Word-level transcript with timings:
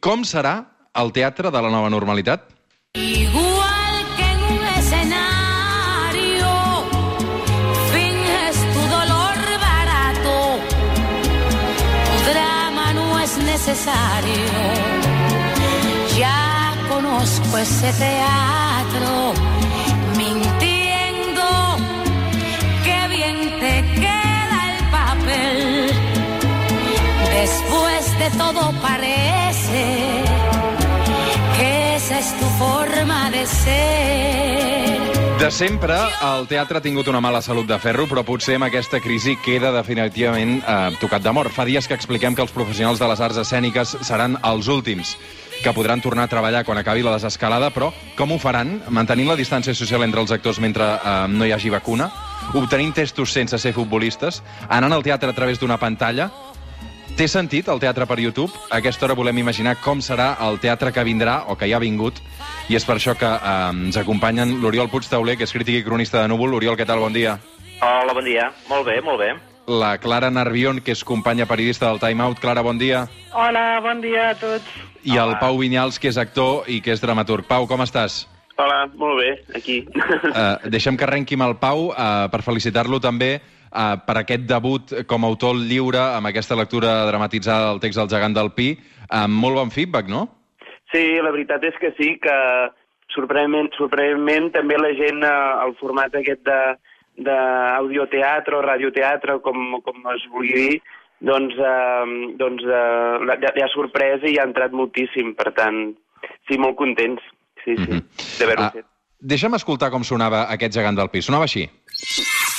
Com 0.00 0.24
serà 0.24 0.54
el 1.00 1.12
teatre 1.12 1.50
de 1.50 1.60
la 1.62 1.70
nova 1.70 1.90
normalitat? 1.90 2.48
Igual 2.94 3.96
que 4.16 4.24
en 4.24 4.40
un 4.54 4.64
escenario, 4.78 6.50
finges 7.92 8.56
tu 8.74 8.82
dolor 8.94 9.38
barato. 9.66 10.36
Tu 12.08 12.16
drama 12.30 12.92
no 12.94 13.18
es 13.20 13.38
necesario. 13.38 14.50
Ya 16.16 16.74
conozco 16.88 17.58
ese 17.58 17.92
teatro, 17.92 18.61
de 28.22 28.30
todo 28.38 28.72
parece 28.80 29.84
que 31.56 31.96
esa 31.96 32.18
es 32.20 32.38
tu 32.38 32.44
forma 32.44 33.30
de 33.30 33.46
ser. 33.46 35.12
De 35.40 35.50
sempre, 35.50 35.96
el 36.22 36.46
teatre 36.46 36.78
ha 36.78 36.82
tingut 36.82 37.08
una 37.10 37.20
mala 37.20 37.40
salut 37.42 37.66
de 37.66 37.78
ferro, 37.82 38.06
però 38.06 38.22
potser 38.22 38.60
amb 38.60 38.68
aquesta 38.68 39.00
crisi 39.02 39.34
queda 39.42 39.72
definitivament 39.74 40.60
eh, 40.60 40.92
tocat 41.00 41.24
de 41.24 41.32
mort. 41.34 41.50
Fa 41.50 41.66
dies 41.66 41.88
que 41.90 41.98
expliquem 41.98 42.36
que 42.38 42.44
els 42.46 42.54
professionals 42.54 43.02
de 43.02 43.08
les 43.10 43.24
arts 43.26 43.42
escèniques 43.42 43.96
seran 44.06 44.38
els 44.46 44.70
últims 44.70 45.16
que 45.62 45.74
podran 45.74 46.00
tornar 46.02 46.28
a 46.28 46.30
treballar 46.30 46.62
quan 46.66 46.78
acabi 46.78 47.02
la 47.02 47.16
desescalada, 47.16 47.72
però 47.74 47.90
com 48.14 48.30
ho 48.30 48.38
faran? 48.38 48.76
Mantenint 48.90 49.32
la 49.32 49.38
distància 49.38 49.74
social 49.74 50.06
entre 50.06 50.22
els 50.22 50.30
actors 50.30 50.62
mentre 50.62 50.94
eh, 50.94 51.18
no 51.26 51.48
hi 51.48 51.56
hagi 51.58 51.74
vacuna? 51.74 52.12
Obtenint 52.54 52.94
testos 53.02 53.34
sense 53.34 53.58
ser 53.58 53.74
futbolistes? 53.74 54.44
Anant 54.68 54.94
al 54.94 55.02
teatre 55.02 55.34
a 55.34 55.34
través 55.34 55.58
d'una 55.58 55.82
pantalla? 55.82 56.30
Té 57.12 57.26
sentit 57.28 57.66
el 57.68 57.80
teatre 57.80 58.06
per 58.08 58.16
YouTube? 58.16 58.56
A 58.70 58.78
aquesta 58.80 59.04
hora 59.04 59.14
volem 59.14 59.36
imaginar 59.42 59.74
com 59.84 60.00
serà 60.00 60.30
el 60.46 60.56
teatre 60.62 60.90
que 60.96 61.04
vindrà 61.04 61.42
o 61.52 61.56
que 61.60 61.68
ja 61.68 61.76
ha 61.76 61.82
vingut 61.82 62.22
i 62.72 62.76
és 62.78 62.86
per 62.88 62.96
això 62.96 63.12
que 63.18 63.28
eh, 63.28 63.68
ens 63.68 63.98
acompanyen 64.00 64.56
l'Oriol 64.62 64.88
Puigtauler, 64.88 65.36
que 65.36 65.44
és 65.44 65.52
crític 65.52 65.82
i 65.82 65.84
cronista 65.84 66.22
de 66.22 66.30
Núvol. 66.32 66.56
Oriol, 66.56 66.78
què 66.80 66.86
tal? 66.88 67.04
Bon 67.04 67.12
dia. 67.12 67.36
Hola, 67.84 68.16
bon 68.16 68.24
dia. 68.24 68.48
Molt 68.70 68.88
bé, 68.88 68.96
molt 69.04 69.20
bé. 69.20 69.34
La 69.68 69.92
Clara 70.00 70.32
Nervión, 70.32 70.80
que 70.80 70.96
és 70.96 71.04
companya 71.04 71.46
periodista 71.46 71.90
del 71.90 72.00
Time 72.00 72.24
Out. 72.24 72.40
Clara, 72.40 72.64
bon 72.64 72.80
dia. 72.80 73.04
Hola, 73.36 73.80
bon 73.84 74.00
dia 74.00 74.30
a 74.32 74.34
tots. 74.40 74.72
I 75.04 75.18
el 75.18 75.36
Hola. 75.36 75.40
Pau 75.44 75.60
Vinyals, 75.60 76.00
que 76.00 76.08
és 76.08 76.18
actor 76.18 76.64
i 76.66 76.80
que 76.80 76.96
és 76.96 77.04
dramaturg. 77.04 77.44
Pau, 77.46 77.68
com 77.68 77.84
estàs? 77.84 78.22
Hola, 78.56 78.86
molt 78.96 79.20
bé, 79.20 79.30
aquí. 79.58 79.82
Uh, 79.92 80.70
deixem 80.72 80.96
que 80.96 81.04
arrenqui 81.04 81.36
amb 81.36 81.50
el 81.50 81.58
Pau 81.60 81.90
uh, 81.90 82.28
per 82.32 82.40
felicitar-lo 82.46 83.00
també 83.04 83.36
uh, 83.72 83.96
per 84.06 84.18
aquest 84.20 84.44
debut 84.48 84.92
com 85.08 85.24
a 85.24 85.28
autor 85.32 85.56
lliure 85.56 86.00
amb 86.18 86.28
aquesta 86.30 86.56
lectura 86.56 87.06
dramatitzada 87.08 87.70
del 87.72 87.80
text 87.80 87.98
del 87.98 88.08
gegant 88.12 88.36
del 88.36 88.52
Pi. 88.52 88.76
Amb 89.08 89.34
molt 89.34 89.56
bon 89.56 89.70
feedback, 89.74 90.08
no? 90.08 90.26
Sí, 90.92 91.02
la 91.24 91.32
veritat 91.32 91.64
és 91.64 91.76
que 91.80 91.92
sí, 91.96 92.18
que 92.20 92.36
sorprenentment, 93.14 93.70
sorprenentment 93.76 94.50
també 94.52 94.76
la 94.80 94.92
gent, 94.96 95.22
eh, 95.24 95.66
el 95.66 95.74
format 95.80 96.14
aquest 96.14 96.44
de 96.44 96.58
d'audioteatre 97.22 98.56
o 98.56 98.62
radioteatre, 98.64 99.38
com, 99.44 99.76
com 99.84 100.06
es 100.14 100.22
vulgui 100.32 100.54
dir, 100.56 100.78
doncs, 101.20 101.54
eh, 101.60 102.06
doncs 102.40 102.64
eh, 102.64 103.18
l'ha 103.28 103.36
l'ha 103.42 103.68
sorprès 103.74 104.24
i 104.28 104.38
ha 104.40 104.46
entrat 104.48 104.72
moltíssim. 104.72 105.34
Per 105.36 105.52
tant, 105.56 105.92
sí, 106.48 106.56
molt 106.58 106.76
contents, 106.80 107.20
sí, 107.64 107.76
sí, 107.76 108.00
d'haver-ho 108.40 108.64
Ah, 108.64 108.70
fet. 108.72 108.86
deixa'm 109.20 109.54
escoltar 109.60 109.90
com 109.92 110.02
sonava 110.04 110.46
aquest 110.56 110.74
gegant 110.74 110.96
del 110.96 111.12
Pi. 111.12 111.22
Sonava 111.22 111.44
així. 111.44 111.68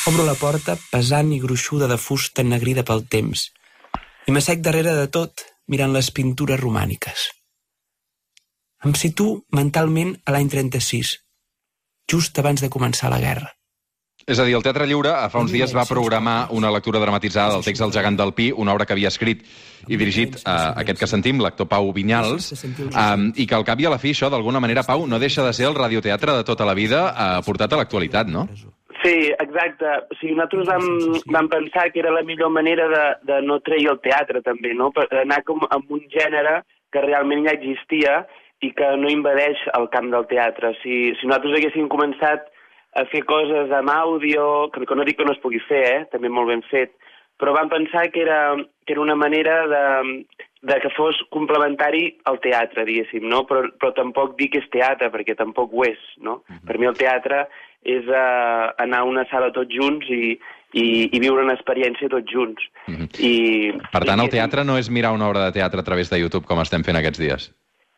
Obro 0.03 0.25
la 0.27 0.33
porta, 0.35 0.73
pesant 0.91 1.29
i 1.31 1.37
gruixuda 1.39 1.87
de 1.87 1.95
fusta 1.95 2.43
ennegrida 2.43 2.83
pel 2.83 3.05
temps, 3.07 3.45
i 4.27 4.33
m'assec 4.35 4.59
darrere 4.59 4.91
de 4.97 5.05
tot, 5.07 5.45
mirant 5.71 5.95
les 5.95 6.09
pintures 6.11 6.59
romàniques. 6.59 7.29
Em 8.83 8.91
situo 8.99 9.45
mentalment 9.55 10.11
a 10.27 10.33
l'any 10.35 10.49
36, 10.51 11.13
just 12.11 12.41
abans 12.43 12.59
de 12.59 12.69
començar 12.73 13.13
la 13.13 13.21
guerra. 13.23 13.53
És 14.27 14.39
a 14.39 14.43
dir, 14.43 14.57
el 14.59 14.67
Teatre 14.67 14.89
Lliure 14.91 15.15
fa 15.31 15.39
uns 15.39 15.55
dies 15.55 15.71
va 15.75 15.87
programar 15.87 16.49
una 16.55 16.71
lectura 16.75 16.99
dramatitzada 16.99 17.55
del 17.55 17.63
text 17.63 17.87
del 17.87 17.95
gegant 17.95 18.19
del 18.19 18.35
Pi, 18.35 18.51
una 18.51 18.75
obra 18.75 18.83
que 18.83 18.95
havia 18.95 19.07
escrit 19.07 19.47
i 19.87 19.95
dirigit 19.95 20.35
a 20.43 20.73
aquest 20.83 20.99
que 20.99 21.11
sentim, 21.11 21.39
l'actor 21.43 21.71
Pau 21.71 21.91
Vinyals, 21.95 22.51
um, 22.91 23.29
i 23.39 23.47
que 23.47 23.55
al 23.55 23.63
cap 23.67 23.79
i 23.79 23.87
a 23.87 23.95
la 23.95 24.03
fi 24.03 24.11
això, 24.11 24.27
d'alguna 24.31 24.59
manera, 24.63 24.83
Pau, 24.83 25.07
no 25.07 25.19
deixa 25.19 25.47
de 25.47 25.55
ser 25.55 25.71
el 25.71 25.79
radioteatre 25.79 26.35
de 26.41 26.47
tota 26.47 26.67
la 26.67 26.75
vida 26.75 27.05
uh, 27.11 27.43
portat 27.47 27.71
a 27.71 27.83
l'actualitat, 27.83 28.27
no? 28.27 28.49
Sí, 29.03 29.15
exacte. 29.35 29.89
O 30.09 30.17
sigui, 30.19 30.35
nosaltres 30.37 30.69
vam, 30.69 30.85
vam 31.35 31.49
pensar 31.51 31.89
que 31.91 31.99
era 31.99 32.13
la 32.15 32.23
millor 32.23 32.53
manera 32.55 32.87
de, 32.87 33.03
de 33.27 33.41
no 33.43 33.59
treure 33.65 33.97
el 33.97 33.99
teatre, 34.05 34.41
també, 34.45 34.71
no? 34.79 34.91
Per 34.95 35.09
anar 35.19 35.41
com 35.47 35.65
amb 35.69 35.91
un 35.91 36.05
gènere 36.13 36.61
que 36.93 37.03
realment 37.03 37.43
ja 37.47 37.55
existia 37.57 38.21
i 38.63 38.71
que 38.77 38.93
no 38.95 39.11
invadeix 39.11 39.59
el 39.75 39.89
camp 39.91 40.09
del 40.13 40.27
teatre. 40.31 40.71
Si, 40.81 40.99
si 41.19 41.27
nosaltres 41.27 41.57
haguéssim 41.59 41.89
començat 41.91 42.47
a 42.95 43.03
fer 43.11 43.23
coses 43.27 43.73
amb 43.73 43.91
àudio, 43.91 44.69
que, 44.71 44.85
que 44.87 44.95
no 44.95 45.05
dic 45.07 45.19
que 45.19 45.27
no 45.27 45.35
es 45.35 45.41
pugui 45.43 45.59
fer, 45.67 45.83
eh? 45.89 46.01
també 46.13 46.31
molt 46.31 46.53
ben 46.53 46.63
fet, 46.69 46.93
però 47.41 47.55
vam 47.57 47.67
pensar 47.71 48.05
que 48.13 48.21
era, 48.21 48.55
que 48.85 48.93
era 48.95 49.01
una 49.01 49.17
manera 49.19 49.55
de, 49.67 49.83
de 50.69 50.79
que 50.79 50.93
fos 50.95 51.17
complementari 51.33 52.05
al 52.29 52.39
teatre, 52.43 52.85
diguéssim, 52.87 53.25
no? 53.27 53.43
però, 53.49 53.65
però 53.81 53.91
tampoc 53.97 54.37
dir 54.39 54.51
que 54.53 54.61
és 54.63 54.69
teatre, 54.71 55.09
perquè 55.11 55.35
tampoc 55.35 55.73
ho 55.73 55.83
és. 55.89 55.99
No? 56.23 56.43
Per 56.67 56.77
mi 56.79 56.87
el 56.87 56.99
teatre 56.99 57.47
és 57.85 58.07
uh, 58.09 58.73
anar 58.83 59.03
a 59.03 59.09
una 59.09 59.25
sala 59.31 59.51
tots 59.55 59.73
junts 59.73 60.09
i, 60.09 60.37
i, 60.73 60.85
i 61.09 61.19
viure 61.21 61.43
una 61.43 61.55
experiència 61.57 62.11
tots 62.11 62.31
junts. 62.31 62.63
I, 63.19 63.73
Per 63.91 64.03
tant, 64.07 64.23
el 64.23 64.31
teatre 64.33 64.65
no 64.67 64.77
és 64.79 64.89
mirar 64.89 65.13
una 65.15 65.29
obra 65.29 65.45
de 65.47 65.59
teatre 65.59 65.83
a 65.83 65.87
través 65.87 66.09
de 66.09 66.21
YouTube, 66.21 66.47
com 66.49 66.63
estem 66.63 66.85
fent 66.85 66.99
aquests 66.99 67.21
dies. 67.21 67.51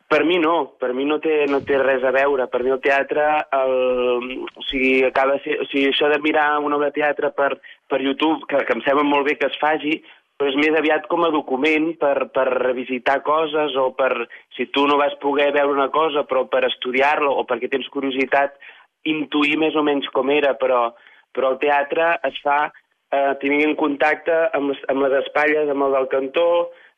Per 0.06 0.22
mi 0.23 0.38
no, 0.38 0.75
per 0.78 0.91
mi 0.94 1.06
no 1.09 1.18
té, 1.18 1.46
no 1.50 1.63
té 1.66 1.79
res 1.81 2.03
a 2.06 2.12
veure. 2.13 2.46
Per 2.51 2.62
mi 2.62 2.69
el 2.75 2.81
teatre, 2.84 3.23
el, 3.57 4.44
o 4.46 4.66
sigui, 4.68 5.00
acaba 5.07 5.40
ser, 5.41 5.57
o 5.63 5.66
sigui, 5.72 5.88
això 5.90 6.12
de 6.12 6.19
mirar 6.22 6.59
una 6.62 6.78
obra 6.78 6.91
de 6.91 7.00
teatre 7.00 7.31
per, 7.34 7.56
per 7.90 8.03
YouTube, 8.03 8.46
que, 8.52 8.62
que 8.67 8.78
em 8.78 8.84
sembla 8.85 9.07
molt 9.07 9.25
bé 9.25 9.40
que 9.40 9.50
es 9.50 9.57
faci, 9.62 9.97
però 10.38 10.52
és 10.52 10.57
més 10.59 10.75
aviat 10.78 11.07
com 11.09 11.23
a 11.25 11.31
document 11.34 11.94
per, 11.97 12.28
per 12.35 12.46
revisitar 12.52 13.22
coses 13.25 13.73
o 13.79 13.88
per, 13.97 14.28
si 14.56 14.67
tu 14.75 14.84
no 14.85 15.00
vas 15.00 15.16
poder 15.23 15.50
veure 15.56 15.73
una 15.73 15.90
cosa, 15.96 16.25
però 16.28 16.44
per 16.52 16.66
estudiar-lo 16.67 17.31
o 17.31 17.46
perquè 17.47 17.72
tens 17.72 17.88
curiositat, 17.94 18.59
intuir 19.05 19.59
més 19.61 19.75
o 19.77 19.83
menys 19.85 20.07
com 20.16 20.31
era, 20.33 20.55
però, 20.59 20.89
però 21.35 21.53
el 21.53 21.61
teatre 21.61 22.16
es 22.27 22.39
fa 22.43 22.66
eh, 22.67 23.33
tenint 23.41 23.63
en 23.69 23.77
contacte 23.79 24.35
amb 24.57 24.73
les, 24.73 24.81
amb 24.91 25.05
les 25.05 25.19
espatlles, 25.23 25.69
amb 25.71 25.88
el 25.88 25.97
del 25.99 26.09
cantó, 26.11 26.49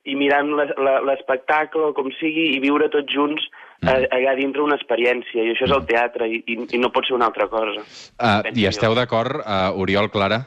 i 0.07 0.15
mirant 0.15 0.53
l'espectacle, 0.55 1.91
com 1.97 2.11
sigui, 2.15 2.53
i 2.55 2.59
viure 2.63 2.87
tots 2.93 3.11
junts 3.11 3.43
eh, 3.83 4.05
allà 4.15 4.35
dintre 4.37 4.63
una 4.63 4.77
experiència. 4.79 5.43
I 5.43 5.51
això 5.51 5.67
és 5.67 5.73
el 5.75 5.87
teatre, 5.89 6.29
i, 6.31 6.39
i, 6.47 6.59
i 6.77 6.79
no 6.79 6.93
pot 6.95 7.07
ser 7.07 7.17
una 7.17 7.27
altra 7.27 7.49
cosa. 7.51 7.83
Uh, 8.15 8.39
I 8.55 8.69
esteu 8.69 8.95
d'acord, 8.95 9.41
uh, 9.43 9.75
Oriol, 9.75 10.07
Clara? 10.13 10.39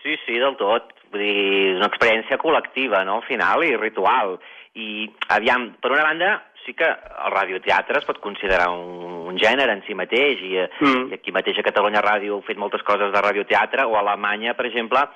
Sí, 0.00 0.16
sí, 0.24 0.38
del 0.40 0.56
tot. 0.60 0.94
Vull 1.12 1.24
dir, 1.24 1.34
és 1.74 1.76
una 1.80 1.88
experiència 1.88 2.40
col·lectiva, 2.40 3.04
no?, 3.08 3.20
al 3.20 3.28
final, 3.28 3.64
i 3.64 3.76
ritual. 3.76 4.38
I, 4.78 5.08
aviam, 5.36 5.70
per 5.82 5.92
una 5.92 6.06
banda, 6.08 6.32
sí 6.68 6.74
que 6.76 6.84
el 6.84 7.32
radioteatre 7.32 8.02
es 8.02 8.06
pot 8.06 8.20
considerar 8.20 8.68
un, 8.68 9.24
un 9.32 9.38
gènere 9.40 9.72
en 9.72 9.80
si 9.86 9.96
mateix, 9.96 10.42
i, 10.44 10.52
mm. 10.60 10.84
Mm. 10.84 11.06
i 11.08 11.16
aquí 11.16 11.32
mateix 11.32 11.60
a 11.60 11.64
Catalunya 11.64 12.04
Ràdio 12.04 12.36
heu 12.36 12.44
fet 12.44 12.60
moltes 12.60 12.84
coses 12.84 13.14
de 13.14 13.22
radioteatre, 13.24 13.88
o 13.88 13.96
a 13.96 14.02
Alemanya, 14.04 14.52
per 14.58 14.68
exemple, 14.68 15.06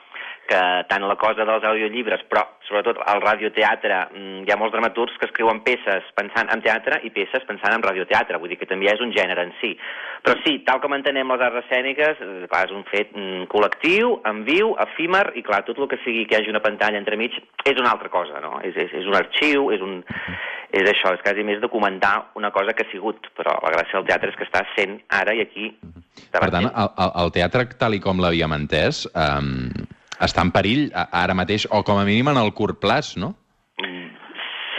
que 0.49 0.61
tant 0.91 1.05
la 1.07 1.17
cosa 1.21 1.47
dels 1.47 1.65
audiollibres, 1.65 2.25
però 2.31 2.43
sobretot 2.67 2.99
el 3.13 3.21
radioteatre, 3.23 3.99
mm, 4.13 4.43
hi 4.47 4.53
ha 4.53 4.59
molts 4.59 4.75
dramaturgs 4.75 5.17
que 5.21 5.29
escriuen 5.29 5.63
peces 5.67 6.09
pensant 6.17 6.51
en 6.53 6.63
teatre 6.65 7.01
i 7.07 7.11
peces 7.15 7.45
pensant 7.49 7.75
en 7.77 7.85
radioteatre, 7.85 8.39
vull 8.39 8.51
dir 8.51 8.59
que 8.59 8.69
també 8.69 8.91
és 8.91 9.01
un 9.01 9.13
gènere 9.15 9.45
en 9.47 9.53
si. 9.61 9.73
Però 10.23 10.37
sí, 10.45 10.59
tal 10.67 10.81
com 10.81 10.95
entenem 10.95 11.31
les 11.31 11.45
arts 11.47 11.65
escèniques, 11.65 12.21
eh, 12.21 12.47
clar, 12.51 12.65
és 12.67 12.75
un 12.75 12.85
fet 12.91 13.13
mm, 13.15 13.47
col·lectiu, 13.53 14.19
en 14.29 14.45
viu, 14.49 14.75
efímer, 14.87 15.33
i 15.39 15.45
clar, 15.47 15.63
tot 15.67 15.79
el 15.79 15.89
que 15.89 16.01
sigui 16.05 16.27
que 16.27 16.37
hi 16.37 16.43
hagi 16.43 16.55
una 16.55 16.65
pantalla 16.65 16.99
entremig 16.99 17.39
és 17.65 17.79
una 17.79 17.93
altra 17.95 18.09
cosa, 18.09 18.41
no? 18.41 18.59
És, 18.67 18.77
és, 18.77 18.93
és 19.03 19.07
un 19.07 19.19
arxiu, 19.19 19.71
és 19.75 19.81
un... 19.81 20.03
És 20.73 20.87
això, 20.89 21.11
és 21.13 21.21
quasi 21.21 21.43
més 21.45 21.59
documentar 21.61 22.31
una 22.41 22.49
cosa 22.51 22.73
que 22.73 22.87
ha 22.87 22.89
sigut, 22.89 23.27
però 23.37 23.59
la 23.61 23.75
gràcia 23.75 23.99
del 23.99 24.07
teatre 24.09 24.33
és 24.33 24.39
que 24.39 24.47
està 24.47 24.63
sent 24.73 25.03
ara 25.13 25.35
i 25.37 25.43
aquí. 25.45 25.67
Per 26.33 26.49
tant, 26.49 26.65
el, 26.65 26.89
el, 26.97 27.11
el 27.21 27.33
teatre, 27.35 27.67
tal 27.77 27.93
i 27.93 28.01
com 28.01 28.23
l'havíem 28.25 28.55
entès, 28.57 29.03
um, 29.13 29.69
està 30.23 30.43
en 30.47 30.51
perill 30.55 30.89
ara 30.95 31.35
mateix, 31.35 31.67
o 31.71 31.83
com 31.85 31.99
a 31.99 32.05
mínim 32.09 32.29
en 32.33 32.39
el 32.39 32.53
curt 32.55 32.81
plaç, 32.81 33.17
no? 33.17 33.35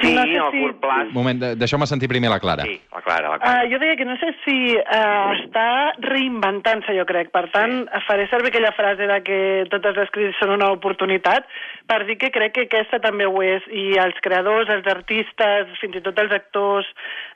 Sí, 0.01 0.13
No 0.15 0.23
sé 0.23 0.31
en 0.35 0.41
el 0.41 0.51
si- 0.51 0.59
curt 0.59 0.79
plaç. 0.81 1.07
Un 1.07 1.13
moment, 1.13 1.39
de- 1.39 1.55
deixeu-me 1.55 1.85
sentir 1.87 2.09
primer 2.09 2.29
la 2.29 2.39
Clara. 2.39 2.63
Sí, 2.67 2.73
la 2.91 3.01
Clara, 3.01 3.29
la 3.29 3.37
Clara. 3.39 3.63
Uh, 3.63 3.69
jo 3.71 3.77
deia 3.79 3.95
que 3.95 4.03
no 4.03 4.17
sé 4.19 4.33
si 4.43 4.55
uh, 4.75 5.31
està 5.37 5.93
reinventant-se, 6.03 6.95
jo 6.97 7.05
crec. 7.07 7.29
Per 7.31 7.45
tant, 7.53 7.85
faré 8.07 8.25
servir 8.27 8.49
aquella 8.51 8.73
frase 8.75 9.07
de 9.07 9.19
que 9.23 9.37
totes 9.71 9.95
les 9.95 10.11
crisis 10.11 10.35
són 10.41 10.51
una 10.57 10.71
oportunitat 10.75 11.47
per 11.87 12.01
dir 12.09 12.17
que 12.17 12.31
crec 12.35 12.51
que 12.57 12.65
aquesta 12.67 12.99
també 12.99 13.25
ho 13.29 13.41
és. 13.45 13.63
I 13.71 13.93
els 14.03 14.19
creadors, 14.25 14.67
els 14.75 14.87
artistes, 14.91 15.71
fins 15.79 15.95
i 15.95 16.01
tot 16.01 16.19
els 16.19 16.33
actors, 16.35 16.89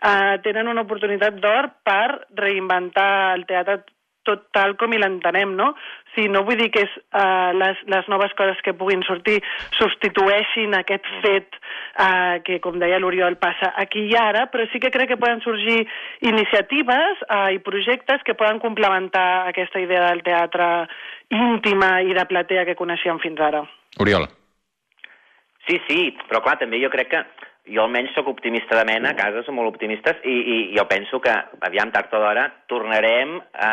uh, 0.03 0.35
tenen 0.43 0.67
una 0.67 0.81
oportunitat 0.83 1.39
d'or 1.39 1.69
per 1.87 2.25
reinventar 2.35 3.35
el 3.37 3.45
teatre 3.45 3.83
tot 4.27 4.47
tal 4.55 4.75
com 4.79 4.93
hi 4.93 4.99
l'entenem, 5.01 5.55
no? 5.57 5.71
O 5.71 6.13
sigui, 6.13 6.29
no 6.33 6.43
vull 6.47 6.59
dir 6.59 6.69
que 6.73 6.83
és, 6.85 6.93
uh, 7.15 7.53
les, 7.57 7.81
les 7.93 8.09
noves 8.11 8.33
coses 8.37 8.59
que 8.65 8.75
puguin 8.77 9.03
sortir 9.07 9.37
substitueixin 9.77 10.75
aquest 10.77 11.07
fet 11.23 11.57
uh, 11.57 12.37
que, 12.45 12.59
com 12.63 12.79
deia 12.81 12.99
l'Oriol, 13.01 13.39
passa 13.41 13.73
aquí 13.81 14.07
i 14.11 14.15
ara, 14.19 14.47
però 14.51 14.67
sí 14.71 14.81
que 14.83 14.91
crec 14.93 15.13
que 15.13 15.21
poden 15.21 15.43
sorgir 15.45 15.83
iniciatives 16.25 17.23
uh, 17.29 17.47
i 17.55 17.63
projectes 17.63 18.25
que 18.25 18.37
poden 18.37 18.59
complementar 18.63 19.47
aquesta 19.47 19.81
idea 19.81 20.09
del 20.09 20.25
teatre 20.25 20.71
íntima 21.33 21.97
i 22.03 22.13
de 22.17 22.25
platea 22.27 22.65
que 22.67 22.77
coneixíem 22.79 23.21
fins 23.23 23.41
ara. 23.43 23.63
Oriol. 24.03 24.27
Sí, 25.67 25.81
sí, 25.89 26.01
però 26.29 26.39
clar, 26.43 26.55
també 26.61 26.79
jo 26.79 26.89
crec 26.93 27.09
que 27.11 27.25
jo 27.67 27.83
almenys 27.83 28.13
sóc 28.15 28.29
optimista 28.31 28.77
de 28.79 28.85
mena, 28.87 29.11
a 29.11 29.17
casa 29.17 29.43
som 29.43 29.57
molt 29.59 29.73
optimistes, 29.73 30.21
i, 30.23 30.37
i 30.37 30.57
jo 30.77 30.85
penso 30.87 31.19
que, 31.23 31.33
aviam, 31.67 31.91
tard 31.91 32.13
o 32.15 32.21
d'hora, 32.23 32.47
tornarem 32.71 33.35
a 33.51 33.71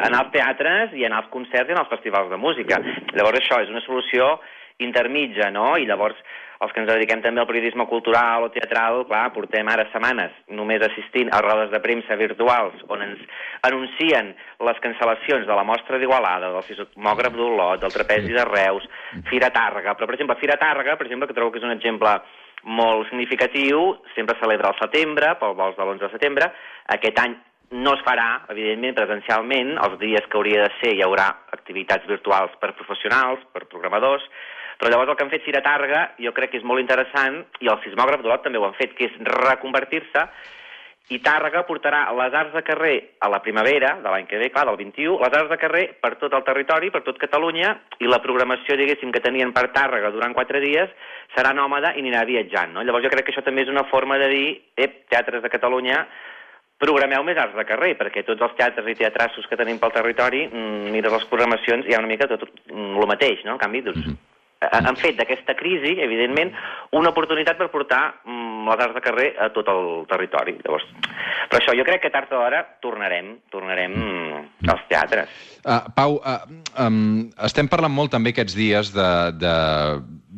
anar 0.00 0.24
als 0.24 0.32
teatres 0.34 0.94
i 0.98 1.04
anar 1.06 1.22
als 1.22 1.32
concerts 1.32 1.68
i 1.68 1.74
anar 1.74 1.84
als 1.84 1.94
festivals 1.94 2.30
de 2.30 2.40
música. 2.40 2.80
Llavors 3.14 3.40
això 3.40 3.60
és 3.62 3.72
una 3.72 3.84
solució 3.86 4.38
intermitja, 4.82 5.50
no? 5.54 5.76
I 5.78 5.86
llavors 5.86 6.18
els 6.64 6.72
que 6.72 6.80
ens 6.80 6.88
dediquem 6.88 7.20
també 7.22 7.42
al 7.42 7.48
periodisme 7.48 7.84
cultural 7.90 8.46
o 8.46 8.50
teatral, 8.54 9.02
clar, 9.08 9.26
portem 9.34 9.68
ara 9.68 9.84
setmanes 9.92 10.32
només 10.58 10.82
assistint 10.86 11.30
a 11.34 11.40
rodes 11.44 11.72
de 11.72 11.80
premsa 11.84 12.16
virtuals 12.16 12.80
on 12.88 13.02
ens 13.04 13.20
anuncien 13.68 14.32
les 14.68 14.80
cancel·lacions 14.84 15.46
de 15.48 15.58
la 15.58 15.66
mostra 15.66 15.98
d'Igualada, 16.00 16.52
del 16.54 16.66
sismògraf 16.68 17.36
d'Olot, 17.36 17.82
del 17.82 17.94
trapezi 17.94 18.32
de 18.36 18.46
Reus, 18.48 18.86
Fira 19.30 19.50
Tàrrega. 19.54 19.96
Però, 19.98 20.08
per 20.08 20.16
exemple, 20.16 20.38
Fira 20.40 20.58
Tàrrega, 20.60 20.96
per 20.96 21.08
exemple, 21.08 21.28
que 21.28 21.36
trobo 21.36 21.52
que 21.52 21.60
és 21.62 21.68
un 21.68 21.74
exemple 21.74 22.16
molt 22.64 23.10
significatiu, 23.10 23.90
sempre 24.14 24.38
celebra 24.40 24.70
al 24.70 24.78
setembre, 24.80 25.34
pel 25.40 25.58
vols 25.58 25.76
de 25.76 25.84
l'11 25.84 26.06
de 26.06 26.14
setembre. 26.14 26.48
Aquest 26.96 27.20
any 27.20 27.36
no 27.74 27.94
es 27.98 28.02
farà, 28.06 28.44
evidentment, 28.54 28.94
presencialment. 28.96 29.74
Els 29.84 29.98
dies 30.00 30.26
que 30.30 30.38
hauria 30.38 30.66
de 30.66 30.72
ser 30.80 30.94
hi 30.94 31.02
haurà 31.04 31.26
activitats 31.56 32.06
virtuals 32.10 32.54
per 32.62 32.74
professionals, 32.78 33.42
per 33.52 33.66
programadors, 33.70 34.26
però 34.78 34.90
llavors 34.90 35.12
el 35.12 35.16
que 35.18 35.24
han 35.26 35.32
fet 35.32 35.46
Fira 35.46 35.62
Targa 35.64 36.08
jo 36.22 36.34
crec 36.34 36.52
que 36.52 36.60
és 36.60 36.66
molt 36.66 36.82
interessant, 36.82 37.42
i 37.62 37.70
el 37.70 37.80
sismògraf 37.84 38.22
d'Olot 38.22 38.44
també 38.46 38.60
ho 38.60 38.66
han 38.68 38.76
fet, 38.78 38.94
que 38.98 39.08
és 39.08 39.16
reconvertir-se, 39.44 40.28
i 41.12 41.18
Tàrrega 41.20 41.66
portarà 41.68 42.06
les 42.16 42.32
arts 42.32 42.54
de 42.56 42.62
carrer 42.64 42.94
a 43.20 43.28
la 43.28 43.42
primavera 43.44 43.90
de 44.00 44.08
l'any 44.08 44.24
que 44.24 44.38
ve, 44.40 44.48
clar, 44.54 44.64
del 44.70 44.78
21, 44.80 45.18
les 45.20 45.34
arts 45.36 45.50
de 45.50 45.58
carrer 45.60 45.82
per 46.00 46.14
tot 46.20 46.32
el 46.32 46.44
territori, 46.46 46.88
per 46.94 47.02
tot 47.04 47.20
Catalunya, 47.20 47.74
i 48.00 48.08
la 48.08 48.22
programació, 48.24 48.78
diguéssim, 48.80 49.12
que 49.12 49.20
tenien 49.24 49.52
per 49.52 49.66
Tàrrega 49.74 50.14
durant 50.14 50.32
quatre 50.32 50.62
dies 50.64 50.94
serà 51.34 51.52
nòmada 51.52 51.92
i 51.92 52.00
anirà 52.00 52.24
viatjant, 52.24 52.72
no? 52.72 52.86
Llavors 52.86 53.04
jo 53.04 53.12
crec 53.12 53.28
que 53.28 53.34
això 53.34 53.44
també 53.44 53.66
és 53.66 53.72
una 53.72 53.84
forma 53.90 54.16
de 54.22 54.30
dir, 54.32 54.46
ep, 54.80 55.02
teatres 55.12 55.44
de 55.44 55.52
Catalunya, 55.52 56.06
programeu 56.82 57.24
més 57.24 57.38
arts 57.38 57.56
de 57.56 57.64
carrer, 57.68 57.94
perquè 57.98 58.24
tots 58.26 58.42
els 58.42 58.54
teatres 58.58 58.88
i 58.90 58.98
teatrassos 58.98 59.46
que 59.48 59.56
tenim 59.56 59.78
pel 59.78 59.94
territori, 59.94 60.46
mm, 60.48 60.92
mires 60.94 61.12
les 61.12 61.26
programacions, 61.30 61.86
hi 61.86 61.94
ha 61.94 62.02
una 62.02 62.10
mica 62.10 62.28
tot 62.30 62.44
mm, 62.44 62.94
el 63.00 63.10
mateix, 63.10 63.44
no? 63.44 63.56
En 63.56 63.62
canvi, 63.66 63.84
doncs, 63.86 64.06
mm 64.06 64.12
-hmm 64.12 64.32
han 64.72 64.96
fet 64.96 65.16
d'aquesta 65.18 65.54
crisi, 65.58 65.96
evidentment, 66.02 66.52
una 66.96 67.10
oportunitat 67.12 67.58
per 67.58 67.70
portar 67.72 68.02
mm, 68.24 68.68
les 68.68 68.82
arts 68.86 68.96
de 68.96 69.02
carrer 69.04 69.28
a 69.40 69.50
tot 69.54 69.68
el 69.72 70.04
territori. 70.10 70.56
Llavors, 70.64 70.86
però 71.50 71.60
això, 71.60 71.74
jo 71.76 71.86
crec 71.86 72.04
que 72.04 72.12
tard 72.14 72.32
o 72.32 72.40
d'hora 72.40 72.62
tornarem, 72.84 73.34
tornarem 73.52 73.96
mm, 73.98 74.42
als 74.72 74.84
teatres. 74.90 75.40
Uh, 75.64 75.80
Pau, 75.96 76.18
uh, 76.20 76.38
um, 76.86 77.30
estem 77.48 77.68
parlant 77.70 77.94
molt 77.94 78.14
també 78.14 78.34
aquests 78.34 78.56
dies 78.58 78.92
de, 78.94 79.10
de, 79.40 79.56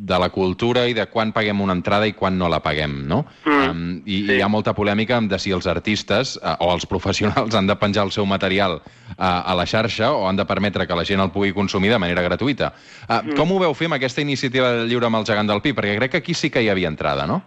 de 0.07 0.19
la 0.19 0.29
cultura 0.31 0.85
i 0.87 0.95
de 0.95 1.05
quan 1.11 1.33
paguem 1.35 1.59
una 1.61 1.75
entrada 1.75 2.07
i 2.07 2.15
quan 2.15 2.37
no 2.39 2.47
la 2.51 2.61
paguem, 2.63 2.95
no? 3.09 3.23
Mm, 3.45 3.67
um, 3.67 3.81
i, 4.05 4.21
sí. 4.23 4.37
hi 4.37 4.41
ha 4.41 4.49
molta 4.51 4.73
polèmica 4.77 5.19
de 5.27 5.39
si 5.41 5.51
els 5.55 5.67
artistes 5.67 6.37
uh, 6.39 6.55
o 6.63 6.71
els 6.73 6.87
professionals 6.89 7.55
han 7.57 7.67
de 7.67 7.75
penjar 7.79 8.07
el 8.07 8.13
seu 8.15 8.25
material 8.29 8.79
uh, 8.79 9.17
a 9.19 9.55
la 9.57 9.67
xarxa 9.67 10.13
o 10.15 10.25
han 10.29 10.39
de 10.39 10.47
permetre 10.47 10.87
que 10.87 10.95
la 10.95 11.05
gent 11.07 11.23
el 11.23 11.33
pugui 11.35 11.53
consumir 11.55 11.91
de 11.91 11.99
manera 11.99 12.23
gratuïta. 12.23 12.71
Uh, 13.07 13.19
mm. 13.19 13.37
Com 13.39 13.51
ho 13.51 13.61
veu 13.67 13.75
fer 13.75 13.91
amb 13.91 13.99
aquesta 13.99 14.23
iniciativa 14.23 14.71
de 14.79 14.87
lliure 14.87 15.11
amb 15.11 15.19
el 15.19 15.27
gegant 15.27 15.51
del 15.51 15.63
Pi? 15.65 15.75
Perquè 15.75 15.99
crec 15.99 16.15
que 16.15 16.23
aquí 16.23 16.37
sí 16.37 16.49
que 16.53 16.63
hi 16.63 16.71
havia 16.71 16.91
entrada, 16.91 17.27
no? 17.27 17.43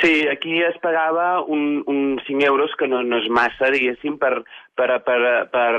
Sí, 0.00 0.26
aquí 0.32 0.62
es 0.62 0.78
pagava 0.80 1.42
un, 1.42 1.82
un 1.86 2.20
5 2.26 2.46
euros, 2.46 2.72
que 2.78 2.88
no, 2.88 3.02
no 3.04 3.18
és 3.20 3.28
massa, 3.28 3.68
diguéssim, 3.74 4.16
per, 4.18 4.38
per, 4.78 4.88
per, 5.04 5.18
per, 5.52 5.74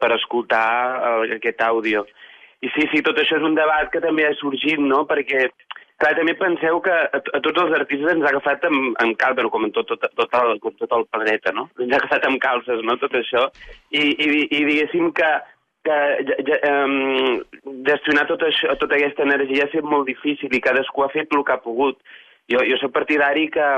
per 0.00 0.10
escoltar 0.16 0.66
aquest 1.38 1.62
àudio. 1.62 2.02
I 2.62 2.70
sí, 2.76 2.86
sí, 2.92 3.02
tot 3.02 3.18
això 3.18 3.40
és 3.40 3.46
un 3.46 3.56
debat 3.58 3.90
que 3.90 4.02
també 4.04 4.26
ha 4.26 4.34
sorgit, 4.38 4.80
no?, 4.80 5.02
perquè 5.08 5.48
Clar, 6.02 6.16
també 6.18 6.32
penseu 6.34 6.80
que 6.82 6.90
a, 6.90 7.18
a 7.36 7.40
tots 7.44 7.60
els 7.62 7.74
artistes 7.76 8.10
ens 8.10 8.24
ha 8.26 8.30
agafat 8.32 8.64
amb, 8.66 8.96
amb 9.04 9.14
cal, 9.20 9.36
però 9.38 9.52
com 9.54 9.68
en 9.68 9.70
tot, 9.76 9.86
tot, 9.86 10.02
tot, 10.18 10.32
el, 10.34 10.56
com 10.64 10.74
tot 10.80 10.94
el 10.96 11.04
planeta, 11.14 11.52
no? 11.54 11.68
Ens 11.78 11.94
ha 11.94 12.00
agafat 12.00 12.26
amb 12.26 12.40
calces, 12.42 12.82
no?, 12.88 12.96
tot 12.98 13.14
això. 13.14 13.44
I, 13.94 14.02
i, 14.10 14.26
i 14.48 14.64
diguéssim 14.66 15.12
que, 15.14 15.28
que 15.86 15.98
ja, 16.48 16.58
um, 16.72 17.38
gestionar 17.86 18.26
tot 18.32 18.42
això, 18.48 18.74
tota 18.82 18.98
aquesta 18.98 19.22
energia 19.28 19.62
ha 19.62 19.70
estat 19.70 19.86
molt 19.86 20.10
difícil 20.10 20.50
i 20.50 20.62
cadascú 20.64 21.06
ha 21.06 21.12
fet 21.14 21.30
el 21.38 21.46
que 21.46 21.54
ha 21.54 21.62
pogut. 21.62 22.02
Jo, 22.50 22.64
jo 22.66 22.80
soc 22.80 22.90
partidari 22.98 23.46
que, 23.54 23.68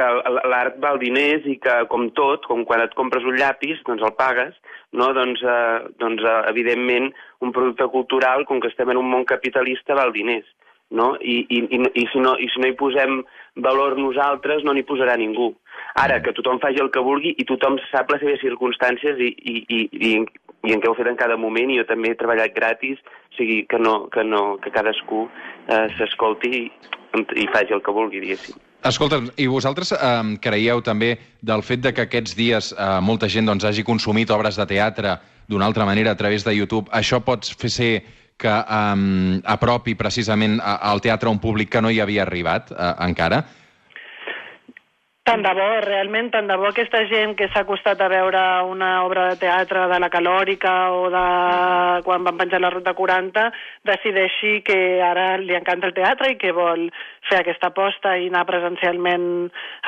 que 0.00 0.08
l'art 0.48 0.80
val 0.82 1.00
diners 1.02 1.44
i 1.44 1.58
que, 1.62 1.76
com 1.92 2.08
tot, 2.16 2.48
com 2.48 2.64
quan 2.64 2.80
et 2.84 2.96
compres 2.96 3.26
un 3.28 3.36
llapis, 3.36 3.84
doncs 3.86 4.06
el 4.08 4.16
pagues, 4.16 4.56
no? 4.96 5.12
doncs, 5.16 5.44
eh, 5.44 5.92
doncs 6.00 6.24
eh, 6.24 6.38
evidentment, 6.54 7.12
un 7.44 7.52
producte 7.52 7.90
cultural, 7.92 8.48
com 8.48 8.64
que 8.64 8.72
estem 8.72 8.90
en 8.94 9.02
un 9.04 9.12
món 9.12 9.28
capitalista, 9.28 9.98
val 10.00 10.16
diners 10.16 10.48
no? 10.90 11.16
I, 11.20 11.46
i, 11.48 11.60
i, 11.70 11.80
i, 12.02 12.06
si 12.12 12.18
no, 12.18 12.34
i 12.38 12.48
si 12.50 12.60
no 12.60 12.68
hi 12.68 12.76
posem 12.78 13.20
valor 13.64 13.96
nosaltres, 13.98 14.64
no 14.66 14.74
n'hi 14.74 14.84
posarà 14.86 15.16
ningú. 15.18 15.52
Ara, 16.02 16.20
que 16.24 16.34
tothom 16.36 16.60
faci 16.62 16.82
el 16.82 16.90
que 16.94 17.02
vulgui 17.06 17.34
i 17.38 17.46
tothom 17.48 17.78
sap 17.90 18.10
les 18.12 18.22
seves 18.24 18.42
circumstàncies 18.44 19.20
i, 19.22 19.30
i, 19.30 19.56
i, 19.62 19.82
i, 20.10 20.14
i 20.68 20.74
en 20.74 20.82
què 20.82 20.90
ho 20.90 20.96
fet 20.98 21.10
en 21.10 21.18
cada 21.20 21.38
moment, 21.40 21.70
i 21.70 21.78
jo 21.80 21.86
també 21.88 22.12
he 22.12 22.18
treballat 22.18 22.54
gratis, 22.56 22.98
o 23.30 23.38
sigui, 23.38 23.62
que, 23.70 23.78
no, 23.82 24.02
que, 24.14 24.26
no, 24.26 24.58
que 24.62 24.74
cadascú 24.74 25.26
eh, 25.68 25.86
s'escolti 25.98 26.56
i, 26.58 26.66
i 27.44 27.46
faci 27.54 27.76
el 27.76 27.86
que 27.86 27.94
vulgui, 27.94 28.22
diguéssim. 28.24 28.69
Escolta, 28.82 29.18
i 29.36 29.46
vosaltres 29.46 29.92
eh, 29.92 30.36
creieu 30.40 30.80
també 30.80 31.14
del 31.44 31.62
fet 31.62 31.82
de 31.84 31.92
que 31.92 32.06
aquests 32.06 32.36
dies 32.36 32.72
eh, 32.72 32.86
molta 33.04 33.28
gent 33.28 33.50
doncs, 33.50 33.66
hagi 33.68 33.84
consumit 33.84 34.30
obres 34.32 34.56
de 34.56 34.66
teatre 34.66 35.18
d'una 35.50 35.66
altra 35.66 35.84
manera 35.84 36.14
a 36.14 36.16
través 36.16 36.46
de 36.46 36.54
YouTube, 36.54 36.88
això 36.94 37.20
pot 37.20 37.44
fer 37.60 37.70
ser 37.70 37.92
que 38.40 38.52
um, 38.72 39.40
apropi 39.44 39.94
precisament 40.00 40.60
al 40.64 41.02
teatre 41.04 41.28
un 41.28 41.40
públic 41.42 41.68
que 41.74 41.82
no 41.84 41.90
hi 41.92 42.00
havia 42.00 42.24
arribat 42.24 42.70
uh, 42.72 42.94
encara? 43.04 43.42
Tant 45.28 45.44
de 45.44 45.50
bo, 45.54 45.66
realment, 45.84 46.30
tant 46.32 46.48
de 46.48 46.56
bo 46.58 46.70
aquesta 46.70 47.02
gent 47.06 47.36
que 47.38 47.46
s'ha 47.52 47.66
costat 47.68 48.00
a 48.00 48.08
veure 48.10 48.40
una 48.66 48.88
obra 49.04 49.28
de 49.28 49.36
teatre 49.42 49.84
de 49.92 49.98
la 50.00 50.08
Calòrica 50.10 50.72
o 50.96 51.04
de 51.12 51.24
quan 52.06 52.24
van 52.24 52.40
penjar 52.40 52.62
la 52.64 52.72
Ruta 52.72 52.96
40 52.96 53.44
decideixi 53.86 54.56
que 54.66 54.78
ara 55.04 55.36
li 55.38 55.54
encanta 55.54 55.86
el 55.90 55.94
teatre 55.94 56.32
i 56.32 56.38
que 56.40 56.50
vol 56.56 56.88
fer 57.28 57.40
aquesta 57.40 57.70
aposta 57.70 58.16
i 58.18 58.28
anar 58.30 58.46
presencialment 58.48 59.24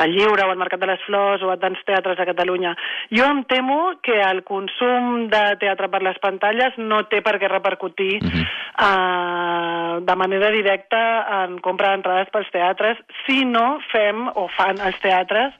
al 0.02 0.14
Lliure 0.14 0.46
o 0.46 0.52
al 0.52 0.60
Mercat 0.60 0.82
de 0.82 0.90
les 0.90 1.04
Flors 1.06 1.42
o 1.42 1.50
a 1.52 1.58
tants 1.60 1.80
teatres 1.88 2.20
a 2.20 2.26
Catalunya. 2.28 2.74
Jo 3.10 3.28
em 3.30 3.42
temo 3.50 3.78
que 4.02 4.18
el 4.20 4.42
consum 4.48 5.28
de 5.32 5.42
teatre 5.62 5.88
per 5.92 6.02
les 6.04 6.18
pantalles 6.22 6.76
no 6.78 7.02
té 7.10 7.22
per 7.22 7.38
què 7.40 7.48
repercutir 7.48 8.18
uh 8.22 8.28
-huh. 8.28 8.44
uh, 8.86 10.00
de 10.04 10.16
manera 10.16 10.50
directa 10.50 11.44
en 11.44 11.58
compra 11.60 11.90
d'entrades 11.90 12.30
pels 12.30 12.50
teatres 12.50 12.98
si 13.26 13.44
no 13.44 13.80
fem 13.92 14.28
o 14.34 14.48
fan 14.48 14.80
els 14.80 14.98
teatres 15.00 15.52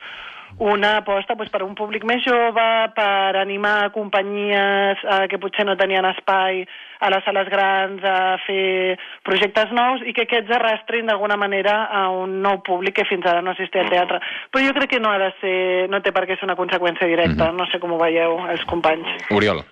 una 0.63 0.97
aposta 1.01 1.35
doncs, 1.35 1.51
per 1.51 1.65
un 1.67 1.75
públic 1.75 2.05
més 2.07 2.23
jove, 2.23 2.67
per 2.95 3.35
animar 3.41 3.91
companyies 3.95 5.03
eh, 5.03 5.27
que 5.31 5.41
potser 5.43 5.67
no 5.67 5.75
tenien 5.81 6.07
espai 6.13 6.63
a 7.03 7.11
les 7.11 7.25
sales 7.27 7.51
grans 7.51 8.05
a 8.07 8.39
fer 8.47 8.95
projectes 9.27 9.75
nous 9.75 10.05
i 10.07 10.15
que 10.15 10.29
aquests 10.29 10.55
arrastrin 10.55 11.11
d'alguna 11.11 11.37
manera 11.41 11.89
a 11.91 12.05
un 12.15 12.39
nou 12.47 12.63
públic 12.63 13.01
que 13.01 13.09
fins 13.11 13.27
ara 13.27 13.43
no 13.43 13.57
assistia 13.57 13.83
al 13.83 13.91
teatre. 13.91 14.23
Però 14.55 14.63
jo 14.63 14.79
crec 14.79 14.95
que 14.95 15.03
no 15.03 15.11
ha 15.11 15.19
de 15.19 15.33
ser, 15.41 15.59
no 15.91 15.99
té 16.01 16.15
per 16.15 16.29
què 16.29 16.39
ser 16.39 16.47
una 16.47 16.59
conseqüència 16.59 17.11
directa. 17.11 17.45
Mm 17.45 17.51
-hmm. 17.51 17.59
No 17.59 17.67
sé 17.67 17.83
com 17.83 17.93
ho 17.93 17.99
veieu, 17.99 18.39
els 18.49 18.65
companys. 18.65 19.09
Oriol. 19.31 19.65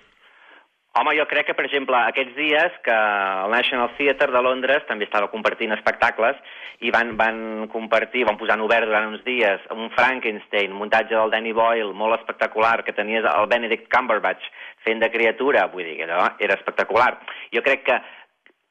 Home, 0.99 1.13
jo 1.15 1.23
crec 1.31 1.47
que, 1.47 1.55
per 1.55 1.69
exemple, 1.69 1.95
aquests 1.95 2.35
dies 2.35 2.79
que 2.83 2.95
el 2.95 3.53
National 3.55 3.93
Theatre 3.95 4.33
de 4.35 4.41
Londres 4.43 4.83
també 4.89 5.07
estava 5.07 5.29
compartint 5.31 5.71
espectacles 5.77 6.41
i 6.83 6.91
van, 6.91 7.13
van 7.21 7.69
compartir, 7.71 8.25
van 8.27 8.39
posar 8.41 8.57
en 8.59 8.65
obert 8.65 8.89
durant 8.91 9.07
uns 9.13 9.23
dies 9.23 9.63
un 9.71 9.93
Frankenstein, 9.95 10.75
muntatge 10.75 11.15
del 11.15 11.31
Danny 11.31 11.55
Boyle, 11.55 11.95
molt 11.95 12.19
espectacular, 12.19 12.81
que 12.83 12.97
tenies 12.97 13.23
el 13.23 13.47
Benedict 13.53 13.87
Cumberbatch 13.93 14.51
fent 14.83 15.05
de 15.05 15.13
criatura, 15.15 15.69
vull 15.71 15.87
dir 15.87 15.95
que 16.01 16.09
allò 16.09 16.27
era 16.43 16.59
espectacular. 16.59 17.13
Jo 17.55 17.63
crec 17.63 17.87
que 17.87 18.01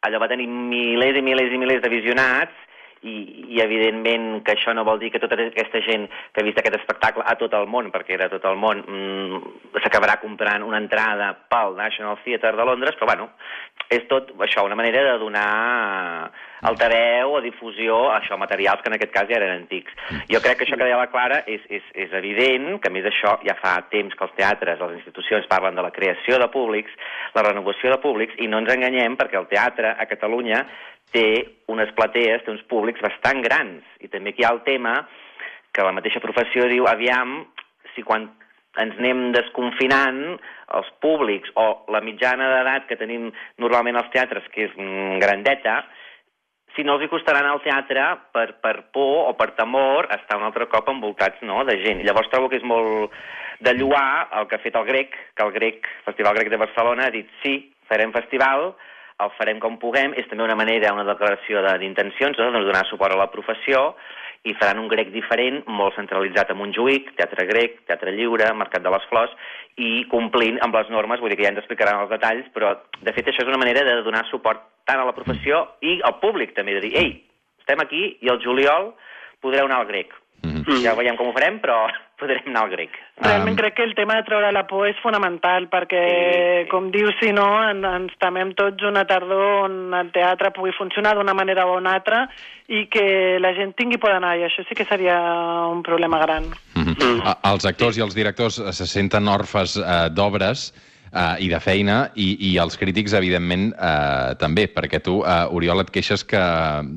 allò 0.03 0.19
va 0.19 0.31
tenir 0.31 0.49
milers 0.51 1.21
i 1.21 1.23
milers 1.23 1.55
i 1.55 1.61
milers 1.61 1.85
de 1.85 1.93
visionats 1.95 2.67
i, 3.01 3.15
i 3.55 3.61
evidentment 3.63 4.41
que 4.43 4.55
això 4.55 4.73
no 4.75 4.83
vol 4.87 4.99
dir 4.99 5.11
que 5.13 5.21
tota 5.23 5.37
aquesta 5.45 5.81
gent 5.85 6.07
que 6.33 6.41
ha 6.41 6.47
vist 6.47 6.59
aquest 6.59 6.79
espectacle 6.81 7.23
a 7.25 7.35
tot 7.39 7.53
el 7.55 7.67
món, 7.71 7.91
perquè 7.93 8.17
era 8.17 8.29
tot 8.31 8.45
el 8.49 8.59
món, 8.59 8.83
mm, 8.83 9.79
s'acabarà 9.83 10.19
comprant 10.21 10.65
una 10.67 10.81
entrada 10.81 11.31
pel 11.51 11.77
National 11.79 12.19
Theatre 12.25 12.57
de 12.57 12.67
Londres, 12.67 12.99
però 12.99 13.13
bueno, 13.13 13.29
és 13.89 14.05
tot 14.11 14.33
això, 14.45 14.65
una 14.67 14.77
manera 14.77 15.01
de 15.07 15.17
donar 15.21 16.31
altaveu 16.69 17.37
o 17.37 17.41
difusió 17.41 17.95
a 18.09 18.19
això, 18.19 18.37
materials 18.37 18.83
que 18.83 18.91
en 18.91 18.97
aquest 18.97 19.13
cas 19.13 19.29
ja 19.29 19.37
eren 19.39 19.55
antics. 19.55 19.95
Jo 20.29 20.41
crec 20.43 20.59
que 20.59 20.67
això 20.67 20.75
que 20.75 20.83
deia 20.83 20.99
la 20.99 21.07
Clara 21.11 21.39
és, 21.47 21.63
és, 21.71 21.85
és 21.95 22.13
evident, 22.19 22.75
que 22.83 22.91
a 22.91 22.93
més 22.93 23.07
això 23.07 23.37
ja 23.45 23.55
fa 23.61 23.77
temps 23.93 24.13
que 24.13 24.27
els 24.27 24.35
teatres, 24.35 24.81
les 24.83 24.99
institucions 24.99 25.47
parlen 25.49 25.79
de 25.79 25.85
la 25.85 25.93
creació 25.95 26.37
de 26.41 26.49
públics, 26.51 26.91
la 27.33 27.47
renovació 27.47 27.95
de 27.95 28.01
públics, 28.03 28.35
i 28.43 28.51
no 28.51 28.59
ens 28.59 28.73
enganyem 28.75 29.15
perquè 29.19 29.39
el 29.39 29.47
teatre 29.51 29.95
a 29.95 30.07
Catalunya 30.11 30.65
té 31.13 31.27
unes 31.71 31.91
platees, 31.97 32.43
té 32.45 32.51
uns 32.51 32.65
públics 32.71 33.01
bastant 33.03 33.41
grans, 33.45 33.85
i 34.03 34.09
també 34.11 34.33
aquí 34.33 34.43
hi 34.43 34.47
ha 34.47 34.53
el 34.55 34.63
tema 34.67 34.95
que 35.73 35.85
la 35.85 35.93
mateixa 35.95 36.21
professió 36.23 36.67
diu, 36.69 36.87
aviam, 36.89 37.41
si 37.95 38.03
quan 38.05 38.27
ens 38.79 38.97
anem 39.01 39.29
desconfinant, 39.33 40.37
els 40.77 40.89
públics 41.03 41.51
o 41.57 41.65
la 41.93 42.01
mitjana 42.05 42.49
d'edat 42.53 42.85
que 42.89 42.97
tenim 42.99 43.29
normalment 43.57 43.97
als 43.99 44.11
teatres, 44.13 44.45
que 44.53 44.67
és 44.67 44.75
mm, 44.77 45.17
grandeta, 45.23 45.81
si 46.75 46.85
no 46.85 46.95
els 46.95 47.03
hi 47.03 47.09
costarà 47.11 47.41
anar 47.41 47.55
al 47.55 47.63
teatre 47.65 48.03
per, 48.35 48.47
per 48.63 48.75
por 48.93 49.31
o 49.31 49.33
per 49.37 49.49
temor 49.57 50.07
estar 50.15 50.37
un 50.37 50.45
altre 50.47 50.69
cop 50.71 50.91
envoltats 50.91 51.41
no, 51.43 51.63
de 51.67 51.79
gent. 51.81 52.03
Llavors 52.05 52.29
trobo 52.31 52.49
que 52.51 52.59
és 52.61 52.67
molt 52.67 53.15
de 53.65 53.73
lluar 53.75 54.29
el 54.39 54.47
que 54.47 54.55
ha 54.55 54.63
fet 54.63 54.77
el 54.79 54.85
grec, 54.87 55.17
que 55.35 55.43
el 55.43 55.51
grec, 55.55 55.89
Festival 56.05 56.37
Grec 56.37 56.53
de 56.53 56.61
Barcelona 56.61 57.09
ha 57.09 57.15
dit 57.15 57.27
sí, 57.41 57.57
farem 57.89 58.13
festival, 58.15 58.69
el 59.19 59.31
farem 59.37 59.59
com 59.59 59.77
puguem, 59.81 60.13
és 60.17 60.27
també 60.29 60.43
una 60.45 60.55
manera, 60.55 60.93
una 60.93 61.03
declaració 61.07 61.61
de- 61.65 61.77
d'intencions, 61.81 62.37
de, 62.37 62.49
de 62.51 62.63
donar 62.65 62.85
suport 62.87 63.13
a 63.13 63.19
la 63.19 63.31
professió, 63.31 63.95
i 64.47 64.53
faran 64.55 64.79
un 64.79 64.87
grec 64.87 65.09
diferent, 65.11 65.65
molt 65.67 65.97
centralitzat 65.99 66.51
a 66.51 66.55
Montjuïc, 66.55 67.09
teatre 67.17 67.43
grec, 67.49 67.81
teatre 67.89 68.13
lliure, 68.15 68.47
Mercat 68.55 68.81
de 68.85 68.93
les 68.93 69.03
Flors, 69.09 69.33
i 69.75 70.05
complint 70.11 70.59
amb 70.63 70.75
les 70.75 70.89
normes, 70.89 71.19
vull 71.19 71.29
dir 71.29 71.37
que 71.37 71.43
ja 71.43 71.51
ens 71.51 71.59
explicaran 71.59 71.99
els 72.05 72.09
detalls, 72.13 72.47
però 72.55 72.71
de 73.01 73.13
fet 73.13 73.27
això 73.27 73.43
és 73.43 73.51
una 73.51 73.59
manera 73.59 73.83
de 73.83 73.97
donar 74.03 74.23
suport 74.29 74.61
tant 74.87 75.01
a 75.01 75.05
la 75.05 75.15
professió 75.17 75.65
i 75.81 75.99
al 76.07 76.19
públic 76.23 76.55
també, 76.55 76.77
de 76.79 76.85
dir, 76.87 76.95
ei, 76.95 77.11
estem 77.59 77.83
aquí 77.83 78.17
i 78.21 78.31
el 78.31 78.39
juliol 78.43 78.93
podreu 79.43 79.67
anar 79.67 79.81
al 79.83 79.91
grec. 79.91 80.15
Mhm. 80.43 80.81
Ja 80.83 80.93
veiem 80.95 81.17
com 81.17 81.27
ho 81.29 81.33
farem, 81.33 81.59
però 81.59 81.87
podrem 82.19 82.43
anar 82.47 82.65
al 82.65 82.71
grec. 82.73 82.91
Realment 83.23 83.55
Um, 83.55 83.59
crec 83.59 83.75
que 83.75 83.83
el 83.83 83.93
tema 83.95 84.15
de 84.17 84.23
treure 84.27 84.51
la 84.51 84.65
por 84.67 84.87
és 84.87 84.95
fonamental 85.03 85.69
perquè, 85.71 86.01
Sí, 86.09 86.63
sí. 86.63 86.69
com 86.69 86.89
dius, 86.91 87.15
si 87.21 87.31
no, 87.31 87.45
en, 87.69 87.83
ens 87.85 88.13
temem 88.19 88.51
tots 88.55 88.83
una 88.83 89.05
tardor 89.07 89.65
on 89.69 89.93
el 89.95 90.11
teatre 90.11 90.51
pugui 90.55 90.71
funcionar 90.77 91.15
d'una 91.15 91.33
manera 91.33 91.65
o 91.65 91.77
una 91.77 91.93
altra 91.95 92.25
i 92.67 92.85
que 92.91 93.39
la 93.39 93.53
gent 93.55 93.73
tingui 93.75 93.97
por 93.97 94.11
d'anar, 94.11 94.35
i 94.37 94.43
això 94.47 94.63
sí 94.67 94.75
que 94.75 94.85
seria 94.85 95.17
un 95.71 95.81
problema 95.83 96.19
gran. 96.19 96.51
Mhm. 96.75 97.21
A- 97.25 97.37
Els 97.51 97.65
actors 97.65 97.97
i 97.97 98.01
els 98.01 98.15
directors 98.15 98.55
se 98.71 98.85
senten 98.87 99.27
orfes 99.27 99.77
eh, 99.77 100.09
d'obres 100.11 100.69
eh, 101.13 101.35
i 101.43 101.47
de 101.49 101.59
feina, 101.59 102.11
i, 102.15 102.35
i 102.51 102.57
els 102.59 102.77
crítics, 102.77 103.13
evidentment, 103.13 103.73
eh, 103.73 104.35
també, 104.37 104.67
perquè 104.71 105.01
tu, 105.01 105.23
eh, 105.23 105.45
Oriol, 105.49 105.79
et 105.81 105.89
queixes 105.91 106.23
que, 106.23 106.43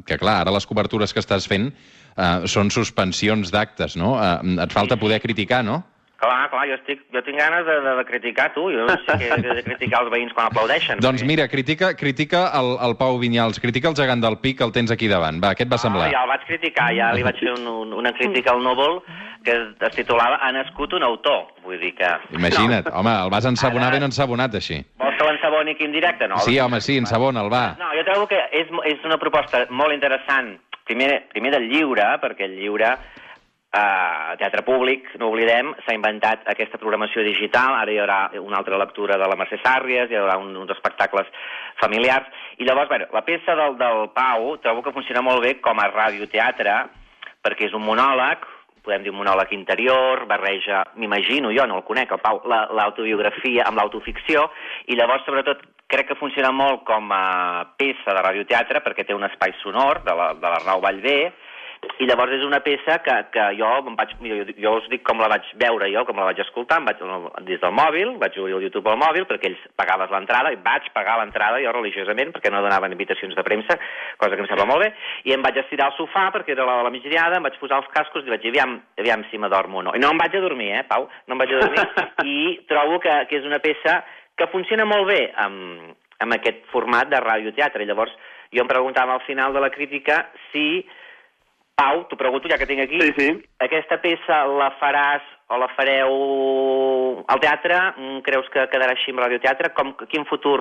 que, 0.06 0.18
clar, 0.18 0.40
ara 0.42 0.50
les 0.52 0.66
cobertures 0.66 1.14
que 1.14 1.20
estàs 1.22 1.46
fent 1.48 1.70
eh, 2.16 2.46
són 2.46 2.70
suspensions 2.70 3.50
d'actes, 3.52 3.96
no? 3.96 4.16
Eh, 4.22 4.62
et 4.64 4.72
falta 4.72 4.96
poder 4.96 5.20
criticar, 5.20 5.64
no? 5.64 5.82
Clar, 6.22 6.44
clar, 6.52 6.68
jo, 6.70 6.76
estic, 6.78 7.00
jo 7.10 7.18
tinc 7.26 7.34
ganes 7.40 7.64
de, 7.66 7.74
de, 7.82 7.92
de 7.98 8.02
criticar 8.06 8.52
tu, 8.54 8.68
jo 8.70 8.84
sí 8.86 9.16
que 9.18 9.26
he 9.34 9.54
de 9.56 9.62
criticar 9.66 10.04
els 10.04 10.10
veïns 10.12 10.30
quan 10.36 10.46
aplaudeixen. 10.52 11.00
Doncs 11.02 11.18
perquè- 11.18 11.26
mira, 11.26 11.48
critica, 11.50 11.88
critica 11.98 12.44
el, 12.60 12.76
el 12.86 12.94
Pau 13.00 13.18
Vinyals, 13.18 13.58
critica 13.58 13.90
el 13.90 13.96
gegant 13.98 14.22
del 14.22 14.36
Pic, 14.38 14.60
el 14.62 14.70
tens 14.70 14.92
aquí 14.94 15.08
davant. 15.10 15.40
Va, 15.42 15.50
què 15.58 15.66
et 15.66 15.72
va 15.72 15.80
semblar? 15.82 16.06
Ah, 16.06 16.14
ja 16.14 16.22
el 16.22 16.30
vaig 16.30 16.46
criticar, 16.46 16.92
ja 16.94 17.10
li 17.16 17.26
vaig 17.26 17.40
fer 17.42 17.50
un, 17.56 17.66
un, 17.66 17.92
una 18.04 18.12
crítica 18.14 18.54
al 18.54 18.62
núvol 18.62 19.00
que 19.42 19.50
es, 19.50 19.94
titulava 19.96 20.38
Ha 20.46 20.52
nascut 20.54 20.92
un 20.94 21.02
autor. 21.02 21.48
Vull 21.66 21.80
dir 21.82 21.90
que... 21.98 22.06
Imagina't, 22.38 22.86
home, 22.94 23.16
el 23.24 23.30
vas 23.34 23.50
ensabonar 23.50 23.88
Ara- 23.90 23.98
ben 23.98 24.06
ensabonat, 24.12 24.54
així. 24.54 24.78
Vols 25.02 25.18
que 25.18 25.26
l'ensaboni 25.26 25.74
aquí 25.74 25.90
en 25.90 25.98
directe? 25.98 26.28
No. 26.30 26.38
Sí, 26.46 26.54
home, 26.62 26.78
sí, 26.80 27.00
ensabona'l, 27.02 27.50
va. 27.50 27.72
No, 27.82 27.90
jo 27.98 28.06
trobo 28.06 28.28
que 28.30 28.38
és, 28.62 28.70
és 28.94 29.02
una 29.10 29.18
proposta 29.18 29.66
molt 29.74 29.90
interessant, 29.98 30.54
primer, 30.92 31.24
primer 31.32 31.56
del 31.56 31.68
lliure, 31.70 32.04
perquè 32.20 32.44
el 32.46 32.56
lliure, 32.60 32.92
eh, 33.72 34.36
teatre 34.38 34.62
públic, 34.66 35.08
no 35.20 35.30
oblidem, 35.32 35.72
s'ha 35.84 35.96
inventat 35.96 36.44
aquesta 36.52 36.80
programació 36.80 37.24
digital, 37.24 37.78
ara 37.80 37.92
hi 37.92 38.00
haurà 38.02 38.20
una 38.42 38.60
altra 38.60 38.80
lectura 38.80 39.16
de 39.16 39.28
la 39.28 39.38
Mercè 39.40 39.58
Sàrries, 39.62 40.10
hi 40.10 40.18
haurà 40.20 40.36
un, 40.40 40.52
uns 40.64 40.74
espectacles 40.76 41.30
familiars, 41.80 42.28
i 42.60 42.68
llavors, 42.68 42.90
bueno, 42.92 43.08
la 43.16 43.24
peça 43.24 43.56
del, 43.58 43.78
del 43.80 44.10
Pau 44.14 44.56
trobo 44.62 44.84
que 44.84 44.92
funciona 44.92 45.24
molt 45.24 45.42
bé 45.44 45.56
com 45.64 45.80
a 45.80 45.88
radioteatre, 45.88 46.76
perquè 47.42 47.70
és 47.70 47.78
un 47.78 47.86
monòleg, 47.86 48.44
podem 48.82 49.02
dir 49.02 49.10
un 49.10 49.18
monòleg 49.20 49.52
interior, 49.52 50.26
barreja, 50.26 50.82
m'imagino, 50.96 51.52
jo 51.54 51.66
no 51.66 51.76
el 51.78 51.84
conec, 51.84 52.10
el 52.12 52.18
Pau, 52.18 52.42
la- 52.46 52.68
l'autobiografia 52.72 53.64
amb 53.66 53.78
l'autoficció, 53.78 54.50
i 54.86 54.96
llavors, 54.96 55.24
sobretot, 55.24 55.62
crec 55.86 56.08
que 56.08 56.14
funciona 56.18 56.50
molt 56.50 56.84
com 56.84 57.10
a 57.12 57.74
peça 57.76 58.14
de 58.14 58.22
radioteatre, 58.22 58.82
perquè 58.82 59.06
té 59.06 59.14
un 59.14 59.24
espai 59.24 59.52
sonor 59.62 60.02
de 60.02 60.14
la- 60.14 60.34
de 60.34 60.48
l'Arnau 60.48 60.80
Vallvé, 60.80 61.32
i 62.02 62.06
llavors 62.06 62.32
és 62.34 62.42
una 62.46 62.60
peça 62.62 62.96
que, 63.02 63.14
que 63.34 63.44
jo 63.58 63.68
em 63.80 63.96
vaig, 63.98 64.12
jo, 64.22 64.36
jo 64.64 64.72
us 64.78 64.86
dic 64.90 65.02
com 65.06 65.20
la 65.22 65.28
vaig 65.30 65.46
veure 65.58 65.88
jo, 65.90 66.04
com 66.06 66.18
la 66.18 66.28
vaig 66.28 66.38
escoltar, 66.44 66.78
em 66.80 66.86
vaig 66.88 67.02
des 67.46 67.60
del 67.62 67.74
mòbil, 67.74 68.14
vaig 68.22 68.38
obrir 68.38 68.56
el 68.56 68.66
YouTube 68.66 68.90
al 68.90 69.00
mòbil, 69.00 69.26
perquè 69.30 69.50
ells 69.50 69.64
pagaves 69.78 70.10
l'entrada, 70.14 70.52
i 70.54 70.60
vaig 70.62 70.88
pagar 70.94 71.18
l'entrada 71.20 71.60
jo 71.62 71.74
religiosament, 71.74 72.32
perquè 72.34 72.52
no 72.54 72.62
donaven 72.62 72.94
invitacions 72.94 73.34
de 73.38 73.44
premsa, 73.46 73.78
cosa 74.18 74.38
que 74.38 74.44
em 74.44 74.50
sembla 74.50 74.68
molt 74.70 74.86
bé, 74.86 74.92
i 75.26 75.34
em 75.34 75.42
vaig 75.42 75.58
estirar 75.62 75.90
al 75.90 75.96
sofà, 75.98 76.28
perquè 76.34 76.54
era 76.56 76.66
l'hora 76.66 76.84
de 76.84 76.88
la 76.88 76.94
migdiada, 76.94 77.38
em 77.38 77.50
vaig 77.50 77.58
posar 77.62 77.82
els 77.82 77.90
cascos 77.94 78.26
i 78.26 78.34
vaig 78.34 78.46
dir, 78.46 78.54
aviam, 78.54 78.78
aviam 79.02 79.26
si 79.30 79.42
m'adormo 79.42 79.82
o 79.82 79.86
no. 79.88 79.94
I 79.98 80.02
no 80.02 80.14
em 80.14 80.22
vaig 80.22 80.38
a 80.38 80.44
dormir, 80.46 80.72
eh, 80.78 80.86
Pau? 80.88 81.06
No 81.26 81.36
em 81.36 81.44
vaig 81.44 81.54
a 81.54 81.62
dormir, 81.66 81.86
i 82.34 82.38
trobo 82.70 83.02
que, 83.02 83.18
que 83.30 83.42
és 83.42 83.46
una 83.48 83.62
peça 83.62 84.00
que 84.38 84.50
funciona 84.54 84.86
molt 84.88 85.10
bé 85.10 85.20
amb, 85.34 85.92
amb 86.22 86.38
aquest 86.38 86.66
format 86.72 87.10
de 87.10 87.20
radioteatre. 87.22 87.86
Llavors, 87.86 88.14
jo 88.54 88.62
em 88.62 88.70
preguntava 88.70 89.14
al 89.14 89.24
final 89.26 89.54
de 89.54 89.62
la 89.62 89.70
crítica 89.74 90.26
si 90.50 90.84
Pau, 91.76 92.04
t'ho 92.08 92.16
pregunto 92.20 92.48
ja 92.50 92.58
que 92.60 92.66
tinc 92.68 92.82
aquí, 92.84 93.00
Sí, 93.00 93.12
sí. 93.18 93.28
aquesta 93.64 93.98
peça 93.98 94.44
la 94.46 94.70
faràs 94.80 95.22
o 95.52 95.60
la 95.60 95.68
fareu 95.76 97.24
al 97.28 97.42
teatre? 97.42 97.78
Mm, 97.96 98.22
Creus 98.26 98.48
que 98.52 98.66
quedarà 98.72 98.96
així 98.96 99.12
amb 99.12 99.22
radioteatre? 99.24 99.72
Com, 99.76 99.94
quin 100.10 100.24
futur 100.28 100.58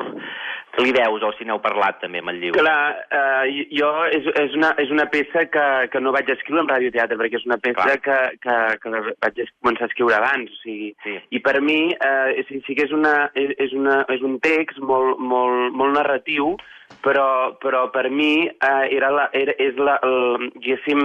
li 0.81 0.93
veus 0.95 1.23
o 1.27 1.31
si 1.37 1.47
n'heu 1.47 1.59
parlat 1.63 1.99
també 2.03 2.21
amb 2.21 2.33
el 2.33 2.41
llibre? 2.43 2.61
Clar, 2.61 3.05
eh, 3.11 3.67
jo 3.75 3.91
és, 4.11 4.27
és, 4.43 4.55
una, 4.59 4.73
és 4.81 4.91
una 4.93 5.07
peça 5.11 5.45
que, 5.51 5.67
que 5.91 6.03
no 6.03 6.13
vaig 6.15 6.29
escriure 6.33 6.65
en 6.65 6.71
radioteatre, 6.71 7.19
perquè 7.19 7.41
és 7.41 7.47
una 7.49 7.59
peça 7.61 7.87
Clar. 7.87 7.99
que, 8.05 8.19
que, 8.43 8.57
que 8.83 9.15
vaig 9.23 9.41
començar 9.61 9.87
a 9.87 9.91
escriure 9.91 10.19
abans. 10.19 10.51
O 10.51 10.61
sigui, 10.63 10.91
Sí. 11.01 11.15
I 11.31 11.39
per 11.41 11.61
mi 11.61 11.93
eh, 11.93 12.43
sí, 12.47 12.61
sí 12.67 12.75
que 12.75 12.85
és, 12.85 12.91
una, 12.93 13.31
és, 13.37 13.53
és, 13.57 13.73
una, 13.77 14.01
és 14.13 14.21
un 14.25 14.37
text 14.43 14.79
molt, 14.85 15.17
molt, 15.17 15.73
molt 15.77 15.95
narratiu, 15.97 16.55
però, 17.01 17.55
però 17.61 17.85
per 17.93 18.09
mi 18.11 18.47
eh, 18.47 18.87
era 18.95 19.11
la, 19.13 19.29
era, 19.37 19.55
és 19.61 19.77
la, 19.79 19.97
el, 20.05 20.49
diguéssim, 20.57 21.01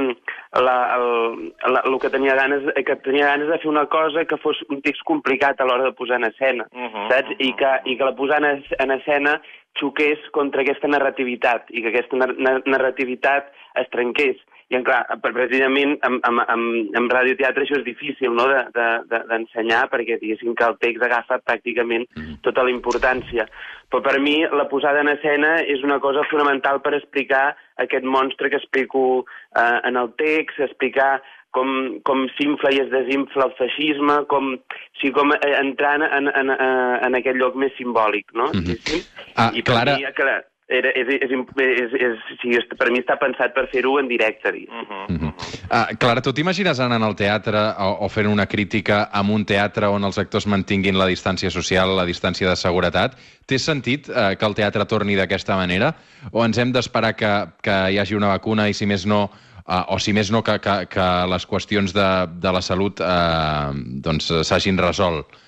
la, 0.61 0.77
el, 0.97 1.53
la, 1.73 1.83
el 1.87 1.99
que 2.03 2.11
tenia 2.13 2.35
ganes 2.39 2.67
que 2.87 2.97
tenia 3.05 3.29
ganes 3.33 3.51
de 3.53 3.59
fer 3.63 3.71
una 3.71 3.76
cosa 3.85 4.25
que 4.25 4.39
fos 4.41 4.57
un 4.73 4.81
text 4.81 5.05
complicat 5.05 5.61
a 5.61 5.69
l'hora 5.69 5.85
de 5.85 5.93
posar 5.93 6.17
en 6.17 6.31
escena, 6.31 6.67
Mhm, 6.73 7.09
saps? 7.11 7.37
I 7.39 7.53
mhm. 7.53 7.57
que, 7.57 7.73
I 7.85 7.97
que 7.97 8.05
la 8.05 8.17
posar 8.17 8.43
en, 8.43 8.65
en 8.79 8.91
escena 8.91 9.41
xoqués 9.77 10.19
contra 10.33 10.63
aquesta 10.63 10.89
narrativitat 10.89 11.71
i 11.71 11.83
que 11.83 11.93
aquesta 11.93 12.17
nar 12.17 12.33
nar 12.39 12.63
narrativitat 12.65 13.53
es 13.77 13.89
trenqués. 13.93 14.37
I, 14.67 14.81
clar, 14.83 15.05
precisament 15.23 15.93
amb, 16.03 16.25
amb, 16.27 16.41
amb, 16.51 16.97
amb 16.99 17.13
radioteatre 17.15 17.63
això 17.63 17.77
és 17.79 17.85
difícil 17.87 18.33
no? 18.35 18.49
d'ensenyar 18.51 18.73
de, 18.75 18.87
de, 19.13 19.21
d'ensenyar 19.31 19.85
perquè 19.93 20.17
diguéssim 20.19 20.57
que 20.59 20.67
el 20.67 20.75
text 20.83 21.05
agafa 21.07 21.39
pràcticament 21.45 22.09
tota 22.43 22.65
la 22.67 22.73
importància. 22.75 23.47
Però 23.87 24.03
per 24.03 24.19
mi 24.19 24.41
la 24.43 24.67
posada 24.67 25.05
en 25.05 25.13
escena 25.13 25.61
és 25.63 25.85
una 25.87 26.01
cosa 26.03 26.27
fonamental 26.27 26.81
per 26.83 26.97
explicar 26.97 27.55
aquest 27.79 28.03
monstre 28.03 28.51
que 28.51 28.59
explico 28.59 29.25
eh, 29.55 29.79
en 29.87 29.97
el 30.03 30.11
text, 30.19 30.59
explicar 30.59 31.23
com, 31.57 31.71
com 32.07 32.27
s'infla 32.37 32.75
i 32.77 32.83
es 32.85 32.91
desinfla 32.93 33.49
el 33.49 33.55
feixisme, 33.61 34.19
com, 34.33 34.53
o 34.57 35.01
sigui, 35.01 35.15
com 35.17 35.33
eh, 35.37 35.55
entrant 35.61 36.05
en, 36.11 36.29
en, 36.33 36.53
en, 36.53 36.69
en 37.09 37.19
aquest 37.23 37.41
lloc 37.41 37.57
més 37.61 37.73
simbòlic, 37.81 38.29
no? 38.37 38.51
Mhm. 38.53 38.67
diguéssim. 38.69 39.09
Ah, 39.37 39.51
I 39.55 39.65
per 39.65 39.73
Clara- 39.81 39.97
mi, 39.97 40.13
clar, 40.17 40.43
era, 40.67 40.91
és, 40.99 41.07
és, 41.15 41.31
és, 41.31 41.93
és, 41.95 42.23
és, 42.59 42.65
per 42.75 42.89
mi 42.91 42.99
està 42.99 43.15
pensat 43.21 43.53
per 43.55 43.69
fer-ho 43.71 43.97
en 44.01 44.09
directe, 44.11 44.51
diguéssim. 44.53 44.91
Mhm, 45.09 45.17
mhm. 45.17 45.33
Uh, 45.67 45.97
Clara, 45.99 46.23
tu 46.23 46.31
t'imagines 46.35 46.79
anant 46.83 47.03
al 47.03 47.17
teatre 47.19 47.59
o, 47.83 47.89
o 48.07 48.09
fent 48.13 48.29
una 48.31 48.45
crítica 48.47 49.09
amb 49.11 49.33
un 49.35 49.43
teatre 49.49 49.89
on 49.91 50.05
els 50.07 50.19
actors 50.23 50.47
mantinguin 50.47 50.99
la 50.99 51.09
distància 51.11 51.51
social, 51.51 51.91
la 51.97 52.05
distància 52.07 52.47
de 52.51 52.55
seguretat? 52.61 53.17
Té 53.47 53.59
sentit 53.59 54.07
uh, 54.11 54.35
que 54.39 54.47
el 54.47 54.55
teatre 54.59 54.87
torni 54.87 55.17
d'aquesta 55.19 55.57
manera? 55.59 55.91
O 56.31 56.45
ens 56.45 56.59
hem 56.63 56.71
d'esperar 56.75 57.17
que, 57.19 57.33
que 57.63 57.77
hi 57.91 57.99
hagi 57.99 58.15
una 58.15 58.31
vacuna 58.35 58.69
i, 58.71 58.75
si 58.79 58.87
més 58.87 59.07
no, 59.11 59.25
uh, 59.67 59.85
o 59.95 59.99
si 59.99 60.15
més 60.17 60.31
no, 60.31 60.43
que, 60.47 60.59
que, 60.63 60.77
que 60.91 61.09
les 61.33 61.47
qüestions 61.47 61.95
de, 61.97 62.09
de 62.43 62.55
la 62.55 62.63
salut 62.63 63.03
uh, 63.03 63.75
doncs 63.75 64.33
s'hagin 64.47 64.79
resolt? 64.81 65.43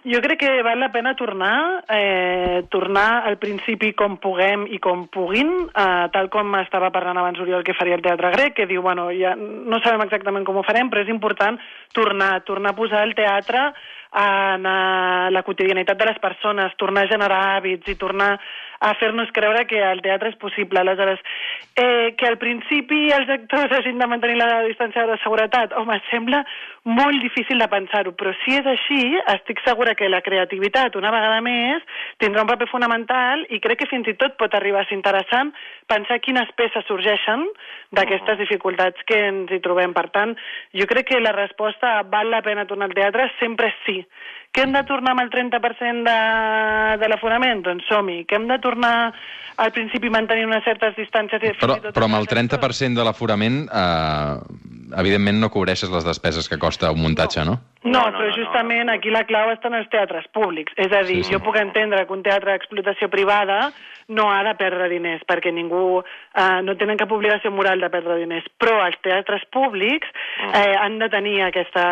Jo 0.00 0.22
crec 0.24 0.38
que 0.40 0.62
val 0.64 0.80
la 0.80 0.88
pena 0.88 1.12
tornar, 1.12 1.84
eh, 1.92 2.64
tornar 2.72 3.26
al 3.28 3.36
principi 3.36 3.92
com 3.92 4.16
puguem 4.16 4.64
i 4.72 4.78
com 4.80 5.08
puguin, 5.12 5.68
eh, 5.68 6.08
tal 6.12 6.30
com 6.30 6.54
estava 6.56 6.88
parlant 6.90 7.18
abans 7.20 7.38
Oriol 7.38 7.62
que 7.62 7.74
faria 7.76 7.96
el 7.96 8.02
Teatre 8.02 8.30
Grec, 8.32 8.54
que 8.54 8.66
diu, 8.66 8.80
bueno, 8.80 9.10
ja 9.12 9.34
no 9.36 9.78
sabem 9.84 10.00
exactament 10.06 10.46
com 10.46 10.56
ho 10.56 10.62
farem, 10.62 10.88
però 10.88 11.02
és 11.02 11.12
important 11.12 11.58
tornar, 11.92 12.40
tornar 12.48 12.70
a 12.70 12.76
posar 12.76 13.02
el 13.04 13.14
teatre 13.14 13.74
en 14.14 14.64
eh, 14.64 15.30
la 15.30 15.42
quotidianitat 15.42 15.98
de 15.98 16.06
les 16.06 16.18
persones, 16.18 16.72
tornar 16.78 17.04
a 17.04 17.12
generar 17.12 17.42
hàbits 17.58 17.92
i 17.92 17.96
tornar 18.00 18.38
a 18.80 18.94
fer-nos 18.96 19.30
creure 19.36 19.66
que 19.68 19.78
el 19.84 20.00
teatre 20.00 20.32
és 20.32 20.38
possible. 20.40 20.80
Aleshores, 20.80 21.20
eh, 21.76 22.14
que 22.16 22.26
al 22.26 22.38
principi 22.40 23.10
els 23.12 23.28
actors 23.28 23.72
hagin 23.76 24.00
de 24.00 24.08
mantenir 24.08 24.38
la 24.40 24.62
distància 24.64 25.04
de 25.06 25.18
seguretat, 25.22 25.74
home, 25.76 26.00
sembla 26.10 26.40
molt 26.88 27.20
difícil 27.20 27.60
de 27.60 27.68
pensar-ho, 27.68 28.14
però 28.16 28.32
si 28.40 28.56
és 28.56 28.66
així, 28.66 29.00
estic 29.34 29.60
segura 29.66 29.94
que 29.94 30.08
la 30.08 30.22
creativitat, 30.24 30.96
una 30.96 31.12
vegada 31.12 31.42
més, 31.44 31.84
tindrà 32.22 32.46
un 32.46 32.48
paper 32.48 32.70
fonamental 32.72 33.44
i 33.52 33.60
crec 33.60 33.82
que 33.82 33.90
fins 33.90 34.08
i 34.08 34.16
tot 34.16 34.38
pot 34.40 34.54
arribar 34.56 34.80
a 34.82 34.88
ser 34.88 34.96
interessant 34.96 35.52
pensar 35.90 36.20
quines 36.24 36.48
peces 36.56 36.86
sorgeixen 36.88 37.44
d'aquestes 37.92 38.40
dificultats 38.40 39.04
que 39.06 39.18
ens 39.28 39.52
hi 39.52 39.60
trobem. 39.60 39.92
Per 39.92 40.08
tant, 40.14 40.36
jo 40.72 40.88
crec 40.88 41.10
que 41.10 41.20
la 41.20 41.36
resposta 41.36 42.00
val 42.08 42.32
la 42.32 42.40
pena 42.46 42.64
tornar 42.64 42.88
al 42.88 42.96
teatre 42.96 43.28
sempre 43.38 43.68
és 43.74 43.80
sí. 43.84 43.98
Que 44.52 44.62
hem 44.66 44.72
de 44.74 44.82
tornar 44.82 45.12
amb 45.14 45.22
el 45.22 45.30
30% 45.30 46.02
de, 46.08 46.16
de 46.98 47.08
l'aforament? 47.12 47.60
Doncs 47.62 47.86
som-hi. 47.86 48.24
Que 48.26 48.34
hem 48.40 48.48
de 48.50 48.56
tornar 48.58 49.12
al 49.62 49.70
principi 49.76 50.10
mantenir 50.10 50.46
unes 50.48 50.64
certes 50.64 50.96
distàncies... 50.98 51.42
i 51.44 51.52
Però, 51.60 51.76
tot 51.78 51.94
però 51.94 52.08
amb 52.08 52.16
el 52.18 52.24
unes 52.24 52.32
certes- 52.32 52.58
30% 52.58 52.98
de 52.98 53.04
l'aforament, 53.06 53.58
eh, 53.70 54.34
evidentment 54.98 55.38
no 55.38 55.50
cobreixes 55.54 55.90
les 55.92 56.04
despeses 56.04 56.48
que 56.50 56.58
costa 56.58 56.90
un 56.90 56.98
muntatge, 57.04 57.44
no? 57.46 57.60
No, 57.84 57.92
No, 57.92 58.00
no, 58.10 58.18
però 58.18 58.26
no, 58.26 58.32
no. 58.32 58.36
justament 58.40 58.90
aquí 58.90 59.10
la 59.14 59.22
clau 59.28 59.52
està 59.54 59.70
en 59.70 59.78
els 59.78 59.88
teatres 59.92 60.26
públics. 60.34 60.72
És 60.76 60.90
a 60.92 61.04
dir, 61.04 61.20
Sí, 61.22 61.28
sí. 61.30 61.34
jo 61.36 61.40
puc 61.46 61.56
entendre 61.56 62.02
que 62.06 62.12
un 62.12 62.22
teatre 62.26 62.52
d'explotació 62.56 63.08
privada 63.08 63.70
no 64.10 64.26
ha 64.32 64.42
de 64.44 64.54
perdre 64.58 64.88
diners, 64.90 65.22
perquè 65.28 65.52
ningú 65.54 66.00
eh, 66.02 66.60
no 66.66 66.74
tenen 66.78 66.98
cap 67.00 67.12
obligació 67.14 67.52
moral 67.54 67.80
de 67.82 67.90
perdre 67.92 68.18
diners, 68.18 68.46
però 68.60 68.80
els 68.84 68.98
teatres 69.04 69.44
públics 69.54 70.10
eh, 70.50 70.74
han 70.74 70.98
de 70.98 71.08
tenir 71.12 71.36
aquesta, 71.46 71.84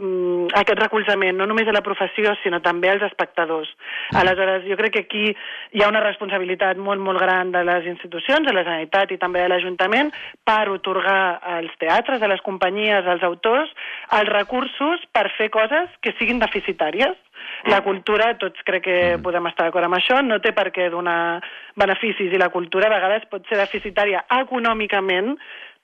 mm, 0.00 0.52
aquest 0.60 0.82
recolzament, 0.84 1.36
no 1.40 1.48
només 1.48 1.68
a 1.68 1.76
la 1.76 1.84
professió, 1.86 2.36
sinó 2.42 2.60
també 2.64 2.92
als 2.92 3.06
espectadors. 3.08 3.72
Aleshores, 4.20 4.68
jo 4.68 4.78
crec 4.80 4.96
que 4.98 5.04
aquí 5.06 5.24
hi 5.72 5.82
ha 5.82 5.90
una 5.90 6.04
responsabilitat 6.04 6.78
molt, 6.78 7.00
molt 7.00 7.20
gran 7.24 7.52
de 7.54 7.64
les 7.64 7.88
institucions, 7.94 8.46
de 8.46 8.52
la 8.52 8.66
Generalitat 8.66 9.16
i 9.16 9.20
també 9.20 9.42
de 9.42 9.50
l'Ajuntament, 9.52 10.12
per 10.44 10.68
otorgar 10.72 11.40
als 11.56 11.72
teatres, 11.80 12.22
a 12.22 12.30
les 12.30 12.44
companyies, 12.44 13.06
als 13.08 13.24
autors, 13.24 13.72
els 14.20 14.32
recursos 14.32 15.02
per 15.12 15.30
fer 15.38 15.48
coses 15.54 15.88
que 16.04 16.12
siguin 16.18 16.42
deficitàries. 16.42 17.16
La 17.70 17.80
cultura, 17.84 18.34
tots 18.40 18.60
crec 18.68 18.84
que 18.84 18.96
podem 19.24 19.46
estar 19.48 19.68
d'acord 19.68 19.88
amb 19.88 19.96
això, 19.96 20.20
no 20.22 20.40
té 20.44 20.52
per 20.52 20.68
què 20.74 20.90
donar 20.92 21.40
beneficis 21.80 22.32
i 22.32 22.40
la 22.40 22.50
cultura 22.52 22.90
a 22.90 22.94
vegades 22.96 23.24
pot 23.30 23.46
ser 23.48 23.56
deficitària 23.60 24.24
econòmicament 24.42 25.34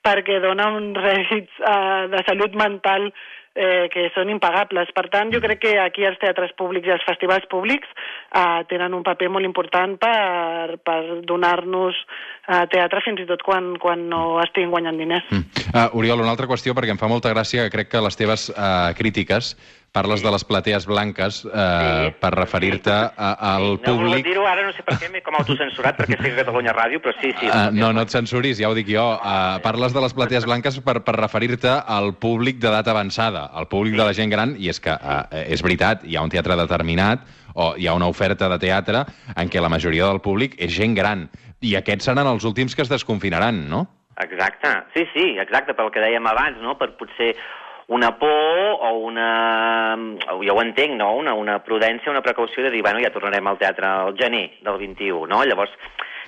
perquè 0.04 0.40
dona 0.44 0.70
uns 0.76 0.96
rèdits 1.08 1.60
eh, 1.60 2.08
de 2.12 2.24
salut 2.28 2.56
mental 2.58 3.10
eh, 3.54 3.88
que 3.92 4.08
són 4.14 4.30
impagables. 4.32 4.92
Per 4.96 5.06
tant, 5.12 5.30
jo 5.32 5.40
crec 5.42 5.60
que 5.64 5.74
aquí 5.82 6.04
els 6.06 6.18
teatres 6.22 6.52
públics 6.58 6.88
i 6.88 6.94
els 6.94 7.06
festivals 7.06 7.46
públics 7.50 7.88
eh, 7.88 8.60
tenen 8.70 8.94
un 8.96 9.04
paper 9.06 9.30
molt 9.32 9.48
important 9.48 9.96
per, 10.00 10.78
per 10.84 11.00
donar-nos 11.28 11.98
eh, 12.00 12.64
teatre 12.72 13.02
fins 13.04 13.24
i 13.24 13.28
tot 13.28 13.44
quan, 13.46 13.74
quan 13.82 14.06
no 14.12 14.40
estiguin 14.44 14.72
guanyant 14.72 15.00
diners. 15.00 15.26
Mm. 15.30 15.66
Uh, 15.70 15.98
Oriol, 16.00 16.22
una 16.24 16.32
altra 16.32 16.48
qüestió, 16.50 16.74
perquè 16.74 16.94
em 16.94 17.00
fa 17.00 17.10
molta 17.10 17.32
gràcia 17.34 17.66
que 17.66 17.74
crec 17.74 17.92
que 17.92 18.04
les 18.04 18.18
teves 18.18 18.48
uh, 18.54 18.90
crítiques 18.98 19.54
parles 19.92 20.22
de 20.22 20.30
les 20.30 20.44
platees 20.46 20.86
blanques 20.86 21.44
uh, 21.44 21.50
Sí. 21.50 22.14
per 22.20 22.30
referir-te 22.34 22.92
al 23.16 23.64
Sí, 23.78 23.82
no 23.86 23.96
públic... 23.96 24.24
dir-ho 24.24 24.46
ara, 24.46 24.62
no 24.66 24.72
sé 24.76 24.84
per 24.86 24.94
què, 25.00 25.08
m'he 25.10 25.22
com 25.26 25.34
autocensurat, 25.38 25.96
perquè 25.98 26.18
sé 26.20 26.32
Catalunya 26.36 26.74
Ràdio, 26.76 27.00
però 27.02 27.14
sí, 27.20 27.32
sí. 27.40 27.48
Uh, 27.50 27.68
no, 27.74 27.90
no 27.96 28.04
et 28.06 28.14
censuris, 28.14 28.60
ja 28.62 28.70
ho 28.70 28.76
dic 28.78 28.88
jo. 28.92 29.02
Uh, 29.18 29.58
parles 29.64 29.92
de 29.96 30.00
les 30.04 30.14
platees 30.14 30.46
blanques 30.46 30.78
per, 30.86 31.00
per 31.06 31.16
referir-te 31.18 31.74
al 31.86 32.12
públic 32.14 32.60
d'edat 32.62 32.88
avançada, 32.92 33.48
al 33.52 33.66
públic 33.68 33.98
de 33.98 34.06
la 34.06 34.14
gent 34.16 34.30
gran, 34.30 34.54
i 34.58 34.70
és 34.70 34.78
que 34.80 34.94
uh, 34.94 35.22
és 35.44 35.62
veritat, 35.66 36.04
hi 36.06 36.16
ha 36.16 36.22
un 36.22 36.30
teatre 36.30 36.56
determinat 36.60 37.26
o 37.54 37.72
hi 37.76 37.88
ha 37.90 37.94
una 37.98 38.06
oferta 38.06 38.48
de 38.48 38.58
teatre 38.62 39.04
en 39.34 39.48
què 39.50 39.60
la 39.60 39.68
majoria 39.72 40.06
del 40.06 40.20
públic 40.22 40.54
és 40.62 40.70
gent 40.70 40.94
gran. 40.94 41.26
I 41.60 41.74
aquests 41.76 42.06
seran 42.06 42.28
els 42.30 42.46
últims 42.46 42.76
que 42.76 42.82
es 42.86 42.88
desconfinaran, 42.92 43.66
no? 43.68 43.88
Exacte, 44.20 44.68
sí, 44.94 45.02
sí, 45.14 45.24
exacte, 45.40 45.74
pel 45.74 45.90
que 45.90 46.00
dèiem 46.02 46.26
abans, 46.28 46.58
no?, 46.62 46.76
per 46.78 46.92
potser 46.98 47.34
una 47.90 48.16
por 48.18 48.28
o 48.30 48.90
una... 49.02 49.98
ja 50.46 50.52
ho 50.54 50.62
entenc, 50.62 50.94
no?, 50.94 51.10
una, 51.18 51.34
una 51.34 51.58
prudència, 51.66 52.12
una 52.12 52.22
precaució 52.22 52.62
de 52.62 52.70
dir, 52.70 52.84
bueno, 52.86 53.02
ja 53.02 53.10
tornarem 53.10 53.48
al 53.50 53.58
teatre 53.58 53.86
al 53.86 54.14
gener 54.18 54.44
del 54.62 54.78
21, 54.78 55.26
no? 55.26 55.42
Llavors, 55.42 55.74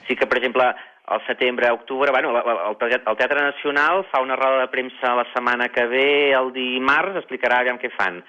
sí 0.08 0.16
que, 0.18 0.26
per 0.26 0.40
exemple, 0.40 0.66
al 1.06 1.24
setembre, 1.26 1.70
octubre, 1.70 2.10
bueno, 2.10 2.32
el, 2.34 2.92
el 2.92 3.16
Teatre 3.16 3.40
Nacional 3.40 4.04
fa 4.10 4.20
una 4.22 4.34
roda 4.34 4.60
de 4.60 4.68
premsa 4.74 5.14
la 5.14 5.26
setmana 5.32 5.68
que 5.68 5.86
ve, 5.86 6.32
el 6.34 6.52
dimarts, 6.54 7.18
explicarà 7.22 7.60
aviam 7.62 7.78
què 7.78 7.90
fan. 7.94 8.20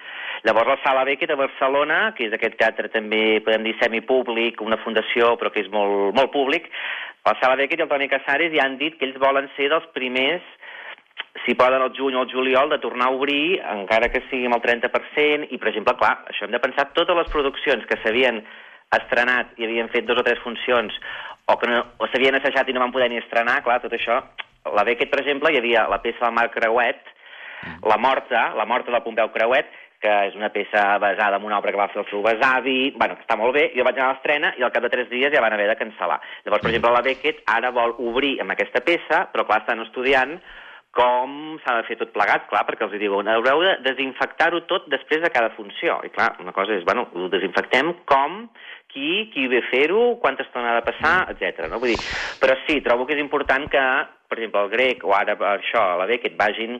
Llavors, 0.46 0.74
la 0.74 0.80
Sala 0.82 1.04
Beckett 1.06 1.34
a 1.34 1.38
Barcelona, 1.38 2.00
que 2.14 2.28
és 2.28 2.34
aquest 2.34 2.58
teatre 2.60 2.90
també, 2.94 3.40
podem 3.46 3.66
dir, 3.66 3.74
semipúblic, 3.82 4.62
una 4.62 4.78
fundació, 4.86 5.34
però 5.40 5.50
que 5.50 5.62
és 5.66 5.70
molt, 5.74 6.14
molt 6.14 6.30
públic, 6.34 6.70
la 7.26 7.34
Sala 7.40 7.58
Beckett 7.58 7.82
i 7.82 7.86
el 7.86 7.90
Toni 7.90 8.10
Casares 8.10 8.54
ja 8.54 8.66
han 8.66 8.78
dit 8.78 8.98
que 8.98 9.08
ells 9.08 9.22
volen 9.22 9.50
ser 9.56 9.70
dels 9.72 9.90
primers 9.96 10.44
si 11.42 11.56
poden 11.58 11.82
el 11.82 11.92
juny 11.96 12.14
o 12.14 12.22
el 12.22 12.30
juliol, 12.30 12.70
de 12.70 12.78
tornar 12.78 13.08
a 13.08 13.16
obrir, 13.16 13.58
encara 13.60 14.10
que 14.12 14.22
sigui 14.30 14.46
amb 14.46 14.58
el 14.60 14.62
30%, 14.62 15.50
i, 15.50 15.58
per 15.58 15.72
exemple, 15.72 15.96
clar, 15.98 16.14
això 16.30 16.46
hem 16.46 16.54
de 16.54 16.62
pensar 16.62 16.92
totes 16.94 17.18
les 17.18 17.30
produccions 17.32 17.86
que 17.90 17.98
s'havien 18.02 18.40
estrenat 18.94 19.58
i 19.58 19.66
havien 19.66 19.90
fet 19.90 20.06
dos 20.06 20.20
o 20.20 20.26
tres 20.26 20.38
funcions, 20.44 20.94
o 21.50 21.58
que 21.58 21.68
no, 21.68 21.82
o 21.98 22.08
s'havien 22.08 22.38
assajat 22.38 22.70
i 22.70 22.76
no 22.76 22.84
van 22.84 22.94
poder 22.94 23.10
ni 23.10 23.20
estrenar, 23.22 23.62
clar, 23.66 23.82
tot 23.82 23.92
això... 23.96 24.22
La 24.72 24.80
Beckett, 24.80 25.10
per 25.12 25.18
exemple, 25.20 25.50
hi 25.52 25.58
havia 25.58 25.82
la 25.92 25.98
peça 26.00 26.22
del 26.22 26.32
Marc 26.32 26.54
Creuet, 26.54 27.10
La 27.84 27.98
Morta, 28.00 28.46
La 28.56 28.64
Morta 28.64 28.94
del 28.94 29.02
Pompeu 29.04 29.28
Creuet, 29.34 29.68
que 30.00 30.14
és 30.30 30.34
una 30.36 30.48
peça 30.52 30.82
basada 31.00 31.36
en 31.36 31.44
una 31.44 31.58
obra 31.58 31.72
que 31.72 31.80
va 31.80 31.90
fer 31.92 32.00
el 32.00 32.08
seu 32.08 32.22
besavi, 32.24 32.94
bueno, 32.96 33.18
que 33.18 33.24
està 33.24 33.36
molt 33.40 33.52
bé, 33.56 33.66
jo 33.76 33.84
vaig 33.84 34.00
anar 34.00 34.10
a 34.10 34.14
l'estrena 34.14 34.54
i 34.56 34.64
al 34.64 34.72
cap 34.72 34.84
de 34.84 34.90
tres 34.92 35.08
dies 35.12 35.32
ja 35.32 35.44
van 35.44 35.52
haver 35.56 35.68
de 35.70 35.76
cancel·lar. 35.80 36.18
Llavors, 36.44 36.64
per 36.64 36.70
exemple, 36.72 36.92
la 36.96 37.04
Beckett 37.04 37.40
ara 37.54 37.72
vol 37.76 37.96
obrir 38.10 38.34
amb 38.44 38.56
aquesta 38.56 38.80
peça, 38.84 39.26
però 39.32 39.46
clar, 39.48 39.62
estan 39.64 39.84
estudiant 39.84 40.36
com 40.94 41.56
s'ha 41.64 41.76
de 41.80 41.86
fer 41.88 41.96
tot 41.98 42.12
plegat, 42.14 42.46
clar, 42.50 42.62
perquè 42.68 42.86
els 42.86 42.94
diuen, 43.00 43.28
haureu 43.28 43.62
de 43.64 43.74
desinfectar-ho 43.82 44.62
tot 44.70 44.86
després 44.92 45.22
de 45.24 45.30
cada 45.34 45.50
funció. 45.56 45.98
I 46.06 46.12
clar, 46.14 46.36
una 46.40 46.54
cosa 46.54 46.76
és, 46.76 46.84
bueno, 46.86 47.08
ho 47.12 47.28
desinfectem 47.32 47.92
com, 48.06 48.44
qui, 48.94 49.28
qui 49.34 49.48
ve 49.50 49.60
fer-ho, 49.72 50.20
quanta 50.22 50.46
estona 50.46 50.70
ha 50.70 50.76
de 50.78 50.86
passar, 50.86 51.16
etc. 51.34 51.66
No? 51.70 51.80
Vull 51.82 51.96
dir, 51.96 52.00
però 52.38 52.54
sí, 52.66 52.78
trobo 52.86 53.06
que 53.08 53.16
és 53.18 53.22
important 53.22 53.66
que, 53.70 53.82
per 54.30 54.38
exemple, 54.38 54.62
el 54.62 54.70
grec 54.70 55.02
o 55.04 55.16
ara 55.16 55.34
això, 55.56 55.82
la 55.98 56.06
Beckett, 56.06 56.38
vagin 56.38 56.78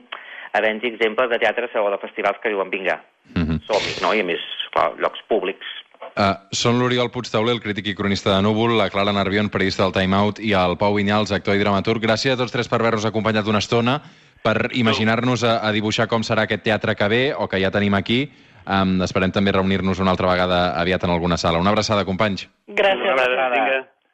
havent-hi 0.55 0.93
exemples 0.93 1.29
de 1.29 1.41
teatres 1.41 1.75
o 1.75 1.89
de 1.91 1.99
festivals 1.99 2.39
que 2.41 2.53
diuen, 2.53 2.71
vinga, 2.71 3.01
Mhm. 3.35 3.59
som-hi, 3.67 3.97
no? 3.99 4.13
I 4.13 4.21
a 4.21 4.23
més, 4.23 4.39
clar, 4.71 4.93
llocs 4.97 5.21
públics. 5.27 5.65
Uh, 6.15 6.31
són 6.55 6.77
l'Oriol 6.79 7.09
Puigtauler, 7.11 7.51
el 7.57 7.59
crític 7.59 7.89
i 7.91 7.95
cronista 7.95 8.31
de 8.31 8.43
Núvol, 8.45 8.77
la 8.79 8.87
Clara 8.89 9.11
Nervión, 9.11 9.49
periodista 9.51 9.83
del 9.83 9.91
Time 9.97 10.15
Out, 10.15 10.39
i 10.39 10.53
el 10.55 10.77
Pau 10.79 10.95
Vinyals, 10.95 11.33
actor 11.35 11.57
i 11.57 11.59
dramaturg. 11.59 11.99
Gràcies 12.03 12.37
a 12.37 12.39
tots 12.39 12.55
tres 12.55 12.71
per 12.71 12.79
haver-nos 12.79 13.07
acompanyat 13.09 13.49
una 13.51 13.59
estona, 13.59 13.97
per 14.45 14.69
imaginar-nos 14.79 15.43
a, 15.43 15.57
a 15.59 15.73
dibuixar 15.75 16.07
com 16.07 16.23
serà 16.23 16.45
aquest 16.47 16.63
teatre 16.63 16.95
que 16.95 17.09
ve, 17.11 17.23
o 17.35 17.49
que 17.51 17.59
ja 17.59 17.73
tenim 17.73 17.97
aquí. 17.99 18.29
Um, 18.65 18.95
esperem 19.05 19.33
també 19.35 19.51
reunir-nos 19.53 19.99
una 19.99 20.15
altra 20.15 20.31
vegada 20.31 20.61
aviat 20.79 21.03
en 21.03 21.13
alguna 21.13 21.37
sala. 21.37 21.59
Una 21.59 21.75
abraçada, 21.75 22.07
companys. 22.07 22.47
Gràcies. 22.71 23.19
Vinga. 23.57 23.83